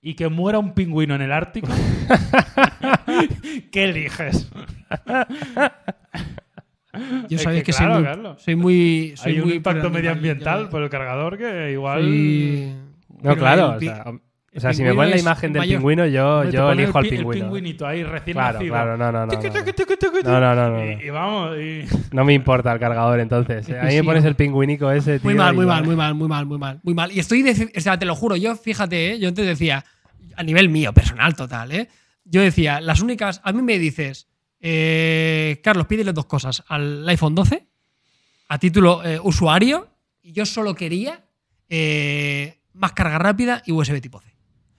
[0.00, 1.68] y que muera un pingüino en el Ártico,
[3.72, 4.50] ¿qué eliges?
[7.28, 8.42] Yo Es sabéis que que, claro, soy, muy, Carlos.
[8.42, 9.12] soy muy.
[9.16, 12.04] soy Hay un impacto medioambiental por el cargador que igual.
[13.08, 13.76] No, pero claro.
[13.76, 14.04] O sea,
[14.56, 15.78] o sea, si me pingüino ponen la imagen del mayor.
[15.78, 17.44] pingüino, yo, te yo elijo el al pi- El pingüino.
[17.44, 18.72] pingüinito ahí recién Claro, nacido.
[18.74, 19.42] claro, no, no, no, no.
[20.24, 21.56] No, no, no, no, Y, vamos.
[21.58, 23.68] y- No me importa el cargador entonces.
[23.70, 25.24] A mí me pones el pingüinico ese, tío.
[25.24, 27.12] Muy mal, muy mal, muy mal, muy mal, muy mal, muy mal.
[27.12, 27.44] Y estoy,
[27.76, 29.18] o sea, te lo juro, yo fíjate, ¿eh?
[29.18, 29.84] yo antes decía,
[30.36, 31.88] a nivel mío, personal, total, ¿eh?
[32.24, 34.28] Yo decía, las únicas, a mí me dices,
[34.60, 37.66] eh, Carlos, pídele dos cosas al iPhone 12,
[38.48, 39.88] a título eh, usuario,
[40.22, 41.22] y yo solo quería
[41.68, 44.34] eh, más carga rápida y USB tipo C.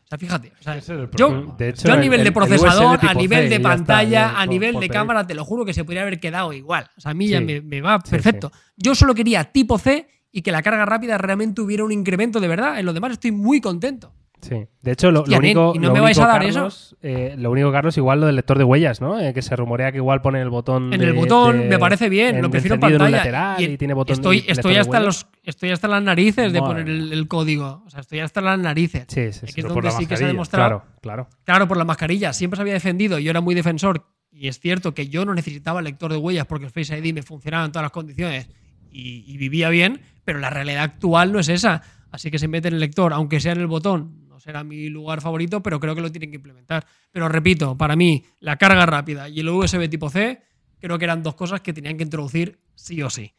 [0.10, 1.55] O sea, fíjate, o sea, es yo, problema.
[1.55, 4.39] De hecho, yo a el- nivel el- de procesador, a nivel C, de está, pantalla,
[4.41, 6.89] a nivel por de cámara, te lo juro que se podría haber quedado igual.
[6.97, 8.51] O sea, a mí ya me, me va Sí, perfecto.
[8.76, 12.47] Yo solo quería tipo C y que la carga rápida realmente hubiera un incremento de
[12.47, 12.80] verdad.
[12.80, 14.12] En lo demás estoy muy contento.
[14.42, 14.66] Sí.
[14.82, 15.72] De hecho, lo, Hostia, lo único.
[15.76, 18.28] ¿y no lo me vais único, a dar Carlos, eh, lo único, Carlos, igual lo
[18.28, 19.20] del lector de huellas, ¿no?
[19.20, 20.94] Eh, que se rumorea que igual pone el botón.
[20.94, 23.10] En de- el botón de- me parece bien, en- lo prefiero en pantalla.
[23.18, 26.74] lateral y, Y tiene botón estoy, estoy, hasta los, estoy hasta las narices de Madre
[26.84, 27.84] poner el, el código.
[27.86, 29.06] O sea, estoy hasta las narices.
[29.10, 29.46] Sí, sí, Aquí sí.
[29.46, 30.70] es Pero por donde la sí que se ha mascarilla, demostrado.
[30.70, 31.28] Claro, claro.
[31.44, 32.32] Claro, por la mascarilla.
[32.34, 33.20] Siempre se había defendido.
[33.20, 34.06] Yo era muy defensor.
[34.32, 37.24] Y es cierto que yo no necesitaba lector de huellas porque el Face ID me
[37.24, 38.48] funcionaba en todas las condiciones
[38.90, 40.02] y, y vivía bien.
[40.24, 41.82] Pero la realidad actual no es esa.
[42.12, 44.18] Así que se mete en el lector, aunque sea en el botón.
[44.40, 46.86] No será mi lugar favorito, pero creo que lo tienen que implementar.
[47.12, 50.42] Pero repito, para mí, la carga rápida y el USB tipo C
[50.80, 53.34] creo que eran dos cosas que tenían que introducir sí o sí.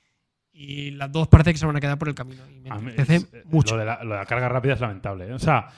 [0.52, 2.42] Y las dos parece que se van a quedar por el camino.
[2.50, 3.76] Y me es- mucho.
[3.76, 5.26] Lo de, la, lo de la carga rápida es lamentable.
[5.28, 5.32] ¿eh?
[5.32, 5.68] O sea,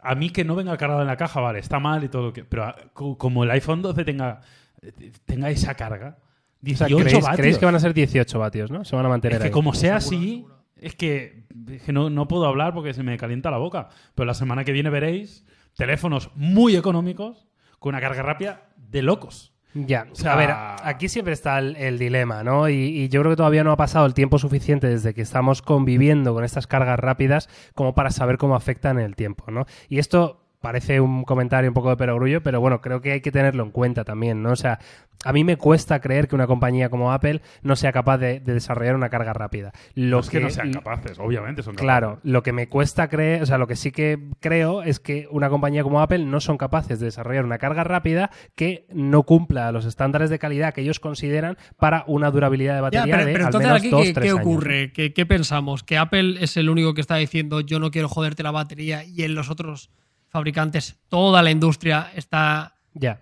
[0.00, 2.32] a mí que no venga cargado en la caja, vale, está mal y todo lo
[2.32, 2.44] que.
[2.44, 4.42] Pero a- co- como el iPhone 12 tenga,
[5.24, 7.36] tenga esa carga, O sea, 18 ¿creéis, vatios.
[7.36, 8.84] creéis que van a ser 18 vatios, ¿no?
[8.84, 9.52] Se van a mantener Es que ahí.
[9.52, 10.57] como sea Seguro, así, seguro.
[10.80, 13.88] Es que, es que no, no puedo hablar porque se me calienta la boca.
[14.14, 15.44] Pero la semana que viene veréis
[15.76, 17.46] teléfonos muy económicos
[17.78, 19.52] con una carga rápida de locos.
[19.74, 20.50] Ya, O sea- a ver,
[20.82, 22.68] aquí siempre está el, el dilema, ¿no?
[22.68, 25.60] Y, y yo creo que todavía no ha pasado el tiempo suficiente desde que estamos
[25.62, 29.66] conviviendo con estas cargas rápidas como para saber cómo afectan el tiempo, ¿no?
[29.88, 33.32] Y esto parece un comentario un poco de perogrullo, pero bueno, creo que hay que
[33.32, 34.50] tenerlo en cuenta también, ¿no?
[34.52, 34.78] O sea,
[35.24, 38.54] a mí me cuesta creer que una compañía como Apple no sea capaz de, de
[38.54, 39.72] desarrollar una carga rápida.
[39.94, 41.84] Lo No es que no sean capaces, obviamente son capaces.
[41.84, 45.26] Claro, lo que me cuesta creer, o sea, lo que sí que creo es que
[45.30, 49.72] una compañía como Apple no son capaces de desarrollar una carga rápida que no cumpla
[49.72, 53.32] los estándares de calidad que ellos consideran para una durabilidad de Ya, batería pero, de
[53.32, 54.40] pero al entonces menos aquí, dos, ¿qué, tres qué años.
[54.40, 54.92] ocurre?
[54.92, 55.82] ¿Qué, qué pensamos?
[55.82, 59.22] ¿Que Apple es el único que está diciendo yo no quiero joderte la batería y
[59.24, 59.90] en los otros
[60.28, 63.20] fabricantes toda la industria está Ya.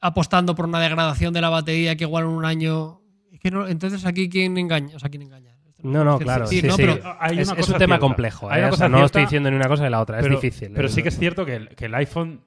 [0.00, 3.00] apostando por una degradación de la batería que igual en un año...
[3.32, 5.56] Es que no- entonces aquí quién engaña, o sea, quién engaña.
[5.82, 6.46] No, no, claro.
[6.46, 6.82] Sí, no, sí.
[6.82, 7.98] pero- Hay es, una es cosa un tema cierta.
[8.00, 8.50] complejo.
[8.50, 8.64] Hay ¿eh?
[8.66, 10.18] O sea, no cierta, estoy diciendo ni una cosa ni la otra.
[10.20, 10.72] pero, es difícil.
[10.74, 12.42] Pero sí que es cierto que el, que el iPhone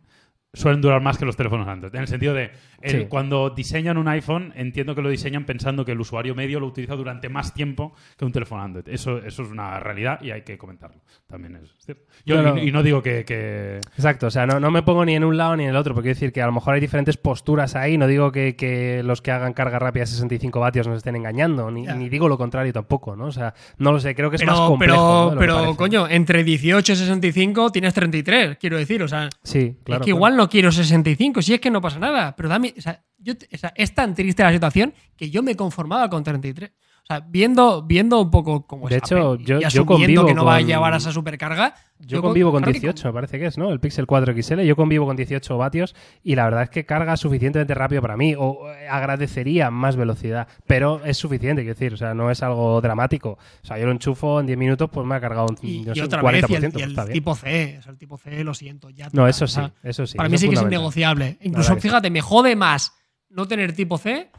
[0.53, 1.93] suelen durar más que los teléfonos Android.
[1.95, 2.51] En el sentido de,
[2.81, 3.05] el- Sí.
[3.09, 6.95] cuando diseñan un iPhone, entiendo que lo diseñan pensando que el usuario medio lo utiliza
[6.95, 8.87] durante más tiempo que un teléfono Android.
[8.87, 11.01] Eso, eso es una realidad y hay que comentarlo.
[11.27, 12.03] También es cierto.
[12.25, 12.57] Yo, no.
[12.57, 13.25] Y, y no digo que...
[13.25, 15.75] que- Exacto, o sea, no, no me pongo ni en un lado ni en el
[15.75, 18.55] otro, porque quiero decir que a lo mejor hay diferentes posturas ahí, no digo que,
[18.55, 21.95] que los que hagan carga rápida a 65 vatios nos estén engañando, ni, Ya.
[21.95, 23.25] ni digo lo contrario tampoco, ¿no?
[23.25, 25.29] O sea, no lo sé, creo que es Pero, más complejo.
[25.29, 25.39] pero, ¿no?
[25.39, 29.01] pero coño, entre 18 y 65 tienes 33, quiero decir.
[29.01, 30.01] O sea, Sí, claro.
[30.01, 32.35] es que igual no quiero 65, si es que no pasa nada.
[32.35, 35.55] Pero dame, o sea, yo, o sea, es tan triste la situación que yo me
[35.55, 36.71] conformaba con 33.
[37.03, 40.25] O sea, viendo, viendo un poco cómo De es hecho, Apple yo- y yo convivo
[40.25, 41.75] que no va a con- llevar a esa supercarga.
[41.99, 43.71] Yo convivo con que 18, me parece que es, ¿no?
[43.71, 47.17] El Pixel 4 XL, yo convivo con 18 vatios y la verdad es que carga
[47.17, 51.97] suficientemente rápido para mí, o eh, agradecería más velocidad, pero es suficiente, quiero decir, o
[51.97, 53.31] sea, no es algo dramático.
[53.63, 55.91] O sea, yo lo enchufo en 10 minutos, pues me ha cargado un, Y, yo
[55.91, 57.13] y sé, un otra 40%, vez, y el, pues el está bien.
[57.13, 60.15] tipo C, o sea, el tipo C, lo siento, ya No, eso sí, eso sí.
[60.15, 61.37] Para eso mí sí que es innegociable.
[61.41, 62.93] Incluso, fíjate, me jode más
[63.29, 64.29] no tener tipo C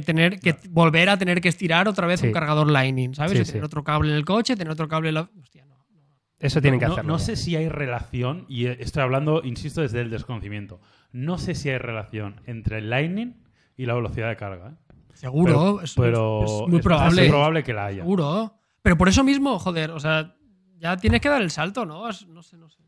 [0.00, 2.26] tener que volver a tener que estirar otra vez Sí.
[2.26, 3.32] un cargador Lightning, ¿sabes?
[3.32, 3.64] Sí, Y tener sí.
[3.66, 5.30] otro cable en el coche, tener otro cable en la...
[5.40, 5.74] Hostia, no.
[6.40, 7.12] Eso tienen que no, hacerlo.
[7.12, 10.80] no sé si hay relación, y estoy hablando, insisto, desde el desconocimiento.
[11.12, 13.34] No sé si hay relación entre el Lightning
[13.76, 14.70] y la velocidad de carga.
[14.70, 14.94] ¿eh?
[15.14, 17.06] Seguro, Pero, es, pero es muy es probable.
[17.06, 18.02] bastante probable que la haya.
[18.02, 18.54] Seguro.
[18.82, 20.34] Pero por eso mismo, joder, o sea,
[20.78, 22.08] ya tienes que dar el salto, ¿no?
[22.10, 22.82] Es- no sé, no sé.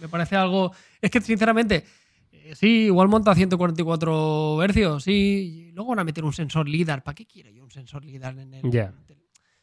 [0.00, 0.72] Me, parece algo.
[1.02, 1.84] Es que, sinceramente,
[2.54, 5.12] sí, igual monta 144 hercios, sí.
[5.68, 7.02] Y luego van a meter un sensor LIDAR.
[7.02, 8.70] ¿Para qué quiero yo un sensor LIDAR en el.
[8.70, 8.92] Ya.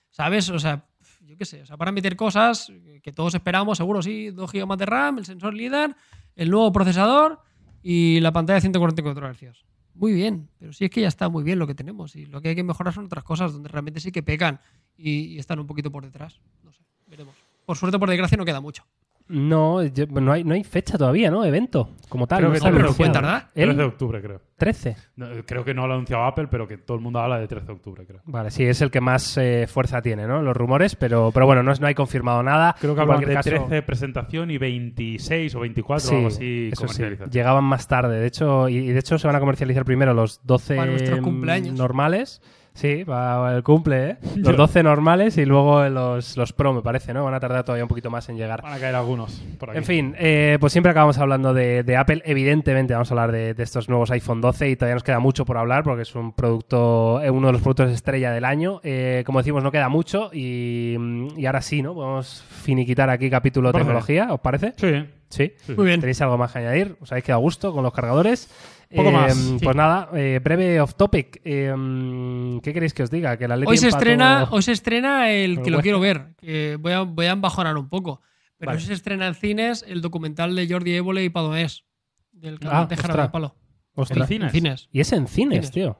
[0.09, 0.49] ¿Sabes?
[0.49, 0.85] O sea,
[1.21, 1.61] yo qué sé.
[1.61, 2.71] O sea, para meter cosas
[3.03, 5.95] que todos esperamos, seguro, sí, 2 GB de RAM, el sensor LIDAR,
[6.35, 7.39] el nuevo procesador
[7.81, 9.65] y la pantalla de 144 hercios.
[9.93, 12.41] Muy bien, pero sí es que ya está muy bien lo que tenemos y lo
[12.41, 14.59] que hay que mejorar son otras cosas donde realmente sí que pecan
[14.97, 16.41] y, y están un poquito por detrás.
[16.63, 17.35] No sé, veremos.
[17.65, 18.85] Por suerte, por desgracia, no queda mucho.
[19.27, 21.43] No, yo- no, hay, no hay fecha todavía, ¿no?
[21.43, 22.37] Evento, como tal.
[22.39, 23.47] Creo no que pero tardar.
[23.53, 24.41] 13 ¿El de octubre, creo.
[24.57, 24.95] 13.
[25.15, 27.47] No, creo que no lo ha anunciado Apple, pero que todo el mundo habla de
[27.47, 28.21] 13 de octubre, creo.
[28.25, 30.43] Vale, sí, es el que más eh, fuerza tiene, ¿no?
[30.43, 32.75] Los rumores, pero, pero bueno, no, es- no hay confirmado nada.
[32.79, 36.67] Creo que hablan de caso- 13 presentación y 26 o 24 Sí, o algo así
[36.71, 36.81] eso sí.
[36.83, 37.31] comercialización.
[37.31, 40.39] Llegaban más tarde, de hecho, y, y de hecho se van a comercializar primero los
[40.45, 41.73] 12 Para nuestros cumpleaños.
[41.75, 42.41] normales.
[42.75, 44.17] Sí, para el cumple, ¿eh?
[44.35, 44.57] Los Ya.
[44.57, 47.23] 12 normales y luego los, los Pro, me parece, ¿no?
[47.23, 48.61] Van a tardar todavía un poquito más en llegar.
[48.61, 49.77] Van a caer algunos por aquí.
[49.77, 52.21] En fin, eh, pues siempre acabamos hablando de, de Apple.
[52.25, 55.45] Evidentemente vamos a hablar de, de estos nuevos iPhone 12 y todavía nos queda mucho
[55.45, 58.81] por hablar porque es un producto, eh, uno de los productos estrella del año.
[58.83, 60.97] Eh, como decimos, no queda mucho y,
[61.37, 61.93] y ahora sí, ¿no?
[61.93, 63.85] Podemos finiquitar aquí capítulo Parece.
[63.85, 64.73] tecnología, ¿os parece?
[64.75, 65.05] Sí.
[65.29, 65.53] Sí.
[65.65, 65.73] sí.
[65.75, 66.01] Muy bien.
[66.01, 66.97] ¿Tenéis algo más que añadir?
[67.01, 68.49] ¿Os habéis quedado a gusto con los cargadores?
[68.95, 69.77] Poco Eh, más, Pues sí.
[69.77, 71.41] nada, eh, breve off topic.
[71.43, 73.37] Eh, ¿Qué queréis que os diga?
[73.37, 76.35] Que Hoy se, empató- estrena, hoy se estrena el que lo quiero ver.
[76.79, 78.21] voy, a, voy a embajonar un poco.
[78.57, 78.79] Pero Vale.
[78.79, 81.83] hoy se estrena en cines el documental de Jordi Évole y Padonés.
[82.31, 83.31] Del Ah, cantante Gerardo.
[83.31, 83.55] Palo.
[83.95, 84.21] Ostras.
[84.21, 84.45] En cines.
[84.47, 84.89] En cines.
[84.91, 85.71] Y es en cines, Cines.
[85.71, 85.97] tío.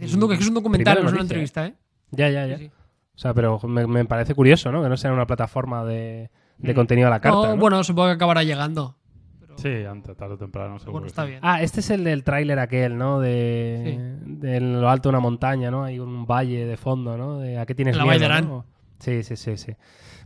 [0.00, 1.74] Es, un, docu- es un documental, Primera no es una entrevista, ¿eh?
[2.10, 2.58] Ya, ya, ya.
[2.58, 2.70] Sí, sí.
[3.14, 4.82] O sea, pero me, me parece curioso, ¿no?
[4.82, 6.76] Que no sea una plataforma de, de Mm.
[6.76, 7.36] contenido a la carta.
[7.38, 7.56] No, ¿no?
[7.56, 8.96] Bueno, supongo que acabará llegando.
[9.60, 10.92] Sí, antes, tarde o temprano, seguro.
[10.92, 11.30] bueno, está sí.
[11.30, 11.40] bien.
[11.42, 13.20] Ah, este es el del tráiler aquel, ¿no?
[13.20, 15.84] De, de en lo alto de una montaña, ¿no?
[15.84, 17.38] Hay un valle de fondo, ¿no?
[17.38, 18.40] De a qué tienes La miedo.
[18.42, 18.64] ¿no?
[18.98, 19.72] Sí, sí, sí, sí.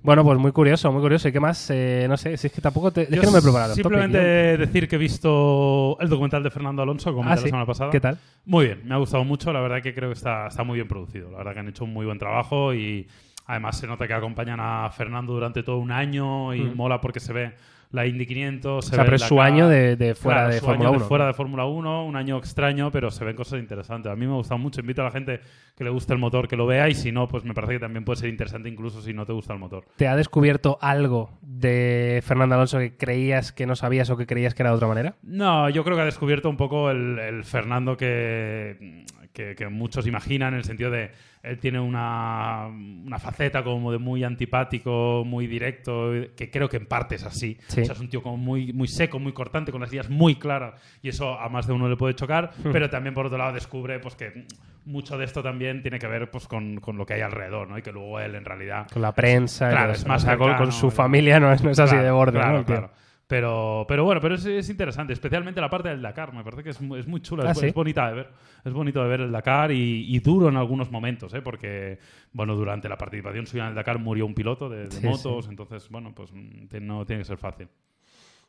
[0.03, 1.29] Bueno, pues muy curioso, muy curioso.
[1.29, 1.71] ¿Y qué más?
[1.71, 3.03] Eh, no sé, si es que tampoco te...
[3.03, 3.75] Es que no me he preparado.
[3.75, 7.45] Simplemente topic, decir que he visto el documental de Fernando Alonso, como Ah, sí.
[7.45, 7.91] la semana pasada.
[7.91, 8.19] ¿Qué tal?
[8.45, 9.51] Muy bien, me ha gustado mucho.
[9.53, 11.31] La verdad que creo que está, está muy bien producido.
[11.31, 13.07] La verdad que han hecho un muy buen trabajo y
[13.47, 16.77] además se nota que acompañan a Fernando durante todo un año y Mm.
[16.77, 17.55] mola porque se ve
[17.95, 18.71] la Indy 500.
[18.79, 21.01] O Se sea, pero es la su año de, de fuera Claro, de Fórmula 1.
[21.01, 24.11] fuera de Fórmula 1, un año extraño, pero se ven cosas interesantes.
[24.11, 24.81] A mí me ha gustado mucho.
[24.81, 25.41] Invito a la gente
[25.77, 27.79] que le guste el motor que lo vea y si no, pues me parece que
[27.81, 29.85] también puede ser interesante incluso si no te gusta el motor.
[29.97, 34.55] ¿Te ha descubierto algo de Fernando Alonso que creías que no sabías o que creías
[34.55, 35.15] que era de otra manera?
[35.23, 40.07] No, yo creo que ha descubierto un poco el, el Fernando que, que, que muchos
[40.07, 41.11] imaginan, en el sentido de
[41.45, 46.87] él tiene una, una faceta como de muy antipático, muy directo, que creo que en
[46.87, 47.59] parte es así.
[47.69, 47.83] Sí.
[47.83, 50.37] O sea, es un tío como muy, muy seco, muy cortante, con las ideas muy
[50.37, 53.53] claras, y eso a más de uno le puede chocar, pero también por otro lado
[53.53, 54.47] descubre pues que
[54.87, 57.79] mucho de esto también tiene que ver pues con, con lo que hay alrededor, ¿no?
[57.79, 60.73] Y que luego él en realidad Con la prensa, y Claro, es más cercano, con
[60.73, 62.65] su familia no es, no es así Claro, de borde, claro, ¿no?
[62.65, 62.91] claro.
[63.27, 66.33] Pero, pero bueno, pero es, es interesante, especialmente la parte del Dakar.
[66.35, 67.67] Me parece que es, es muy chula, Ah, es, ¿sí?
[67.67, 68.29] es bonita de ver.
[68.65, 71.41] Es bonito de ver el Dakar y, y duro en algunos momentos, ¿eh?
[71.43, 71.99] porque
[72.33, 75.49] bueno, durante la participación suya en el Dakar murió un piloto de, de Sí, motos,
[75.49, 77.69] entonces bueno, pues mm, no tiene que ser fácil.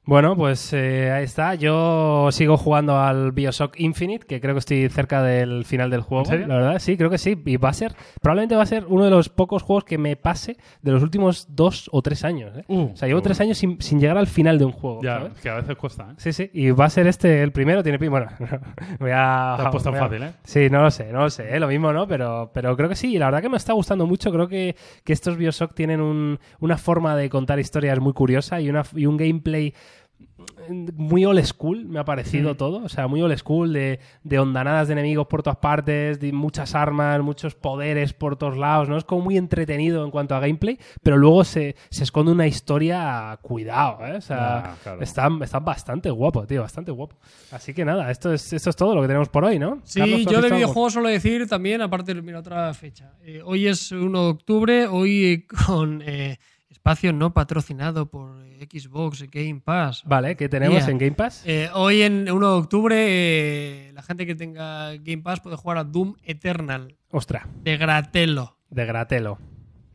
[0.08, 1.56] Bueno, pues eh, ahí está.
[1.56, 6.26] Yo sigo jugando al Bioshock Infinite, que creo que estoy cerca del final del juego.
[6.26, 6.48] ¿En serio?
[6.48, 7.36] La verdad, sí, creo que sí.
[7.44, 10.16] Y va a ser, probablemente va a ser uno de los pocos juegos que me
[10.16, 12.56] pase de los últimos dos o tres años.
[12.56, 12.64] ¿eh?
[12.68, 13.24] Uh, o sea, llevo uh.
[13.24, 15.02] tres años sin, sin llegar al final de un juego.
[15.02, 15.34] Ya, ¿sabes?
[15.42, 16.14] que a veces cuesta, ¿eh?
[16.18, 16.52] Sí, sí.
[16.54, 17.82] Y va a ser este el primero.
[17.82, 17.98] Tiene.
[18.08, 18.28] Bueno,
[19.00, 19.56] voy a.
[19.58, 20.34] Te has puesto a- fácil, ¿eh?
[20.44, 21.60] Sí, no lo sé, no lo sé, ¿eh?
[21.60, 22.08] lo mismo, ¿no?
[22.08, 24.32] Pero, pero creo que sí, y la verdad que me está gustando mucho.
[24.32, 28.70] Creo que, que estos Bioshock tienen un- una forma de contar historias muy curiosa y,
[28.70, 29.74] una, y un gameplay
[30.98, 32.58] muy old school, me ha parecido Mm.
[32.58, 32.84] todo.
[32.84, 36.74] O sea, muy old school, de, de ondanadas de enemigos por todas partes, de muchas
[36.76, 38.98] armas, muchos poderes por todos lados, ¿no?
[38.98, 43.38] Es como muy entretenido en cuanto a gameplay, pero luego se, se esconde una historia,
[43.42, 44.16] cuidado, ¿eh?
[44.18, 45.02] O sea, Ah, claro.
[45.02, 47.16] está, está bastante guapo, tío, bastante guapo.
[47.52, 49.82] Así que nada, esto es, esto es todo lo que tenemos por hoy, ¿no?
[49.84, 53.14] Sí, Carlos, ¿tú has yo de videojuegos suelo decir también, aparte, mira, otra fecha.
[53.24, 56.40] Eh, hoy es 1 de octubre, hoy con eh,
[56.86, 60.04] espacio no patrocinado por Xbox Game Pass.
[60.06, 61.42] Vale, ¿qué tenemos en Game Pass?
[61.44, 65.80] Eh, hoy en 1 de octubre, eh, la gente que tenga Game Pass puede jugar
[65.80, 68.60] a Doom Eternal Ostras, de Gratelo.
[68.70, 69.40] de Gratelo.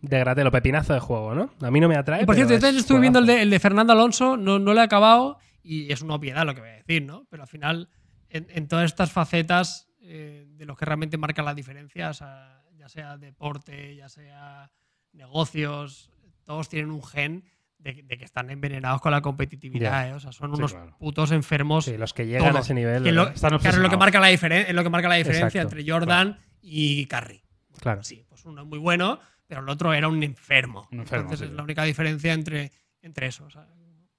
[0.03, 1.51] De Gratelo, pepinazo de juego, ¿no?
[1.61, 2.25] A mí no me atrae.
[2.25, 4.75] Y por cierto, yo es estuve viendo el de, el de Fernando Alonso, no, no
[4.75, 7.25] lo he acabado y es una obviedad lo que voy a decir, ¿no?
[7.31, 7.89] Pero al final,
[8.31, 12.65] en, en todas estas facetas eh, de los que realmente marcan la diferencia, o sea,
[12.77, 14.73] ya sea deporte, ya sea
[15.13, 16.11] negocios,
[16.51, 17.45] todos tienen un gen
[17.79, 20.09] de, de que están envenenados con la competitividad.
[20.09, 20.15] ¿eh?
[20.15, 20.97] O sea, son Sí, unos claro.
[20.99, 21.85] putos enfermos.
[21.85, 23.05] Sí, los que llegan a ese nivel.
[23.05, 23.35] que lo, ¿verdad?
[23.37, 25.77] Están claro, es lo que marca la, diferen- es lo que marca la diferencia Exacto,
[25.79, 27.41] entre Jordan y Curry.
[27.79, 28.03] Claro.
[28.03, 30.89] Sí, pues uno es muy bueno, pero el otro era un enfermo.
[30.91, 31.53] Un enfermo, Entonces sí.
[31.53, 33.45] es la única diferencia entre, entre eso.
[33.45, 33.69] O sea,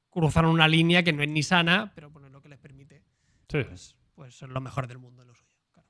[0.10, 3.04] cruzaron una línea que no es ni sana, pero bueno, es lo que les permite
[3.50, 3.62] Sí.
[3.68, 5.52] pues, pues ser lo mejor del mundo en lo suyo.
[5.74, 5.88] claro.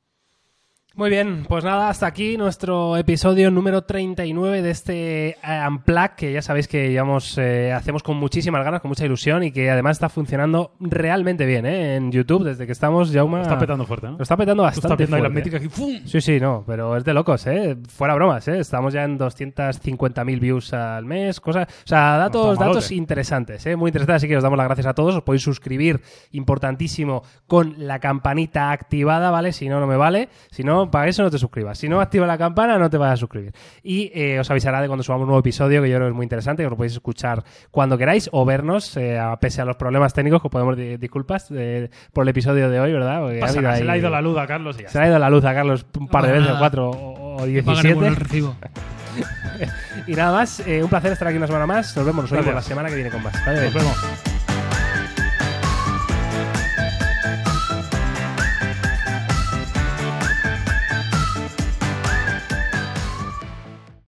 [0.94, 6.34] Muy bien, pues nada, hasta aquí nuestro episodio número 39 de este eh, Unplugged, que
[6.34, 9.96] ya sabéis que llevamos, eh, hacemos con muchísimas ganas, con mucha ilusión y que además
[9.96, 11.96] está funcionando realmente bien ¿eh?
[11.96, 13.42] en YouTube desde que estamos, Jauma.
[13.42, 14.18] Está petando fuerte, ¿no?
[14.18, 15.04] Lo está petando bastante.
[15.04, 15.30] las fuerte, ¿eh?
[15.30, 16.02] métricas y ¡fum!
[16.04, 17.78] Sí, sí, no, pero es de locos, ¿eh?
[17.88, 18.60] Fuera bromas, ¿eh?
[18.60, 21.70] Estamos ya en 250.000 views al mes, cosas...
[21.70, 23.78] O sea, datos, está datos interesantes, ¿eh?
[23.78, 25.16] Muy interesantes, así que os damos las gracias a todos.
[25.16, 29.54] Os podéis suscribir, importantísimo, con la campanita activada, ¿vale?
[29.54, 30.28] Si no, no me vale.
[30.52, 31.78] Si no, para eso no te suscribas.
[31.78, 33.54] Si no activa la campana, no te vas a suscribir.
[33.84, 36.16] Y eh, os avisará de cuando subamos un nuevo episodio, que yo creo que es
[36.16, 39.76] muy interesante, que lo podéis escuchar cuando queráis o vernos, eh, a- pese a los
[39.76, 43.22] problemas técnicos, que os podemos di- disculpas eh, por el episodio de hoy, ¿verdad?
[43.22, 45.08] Porque Pasa se le ha ido la luz a Carlos y ya se le ha
[45.10, 46.60] ido la luz a Carlos un par de pasa veces, nada.
[46.60, 48.08] cuatro o, o Pagaremos 17.
[48.08, 48.56] el recibo.
[50.08, 51.96] Y nada más, eh, un placer estar aquí una semana más.
[51.98, 52.64] Nos vemos nosotros Gracias.
[52.66, 53.34] la semana que viene con más.
[53.46, 54.31] Vale, Nos vemos.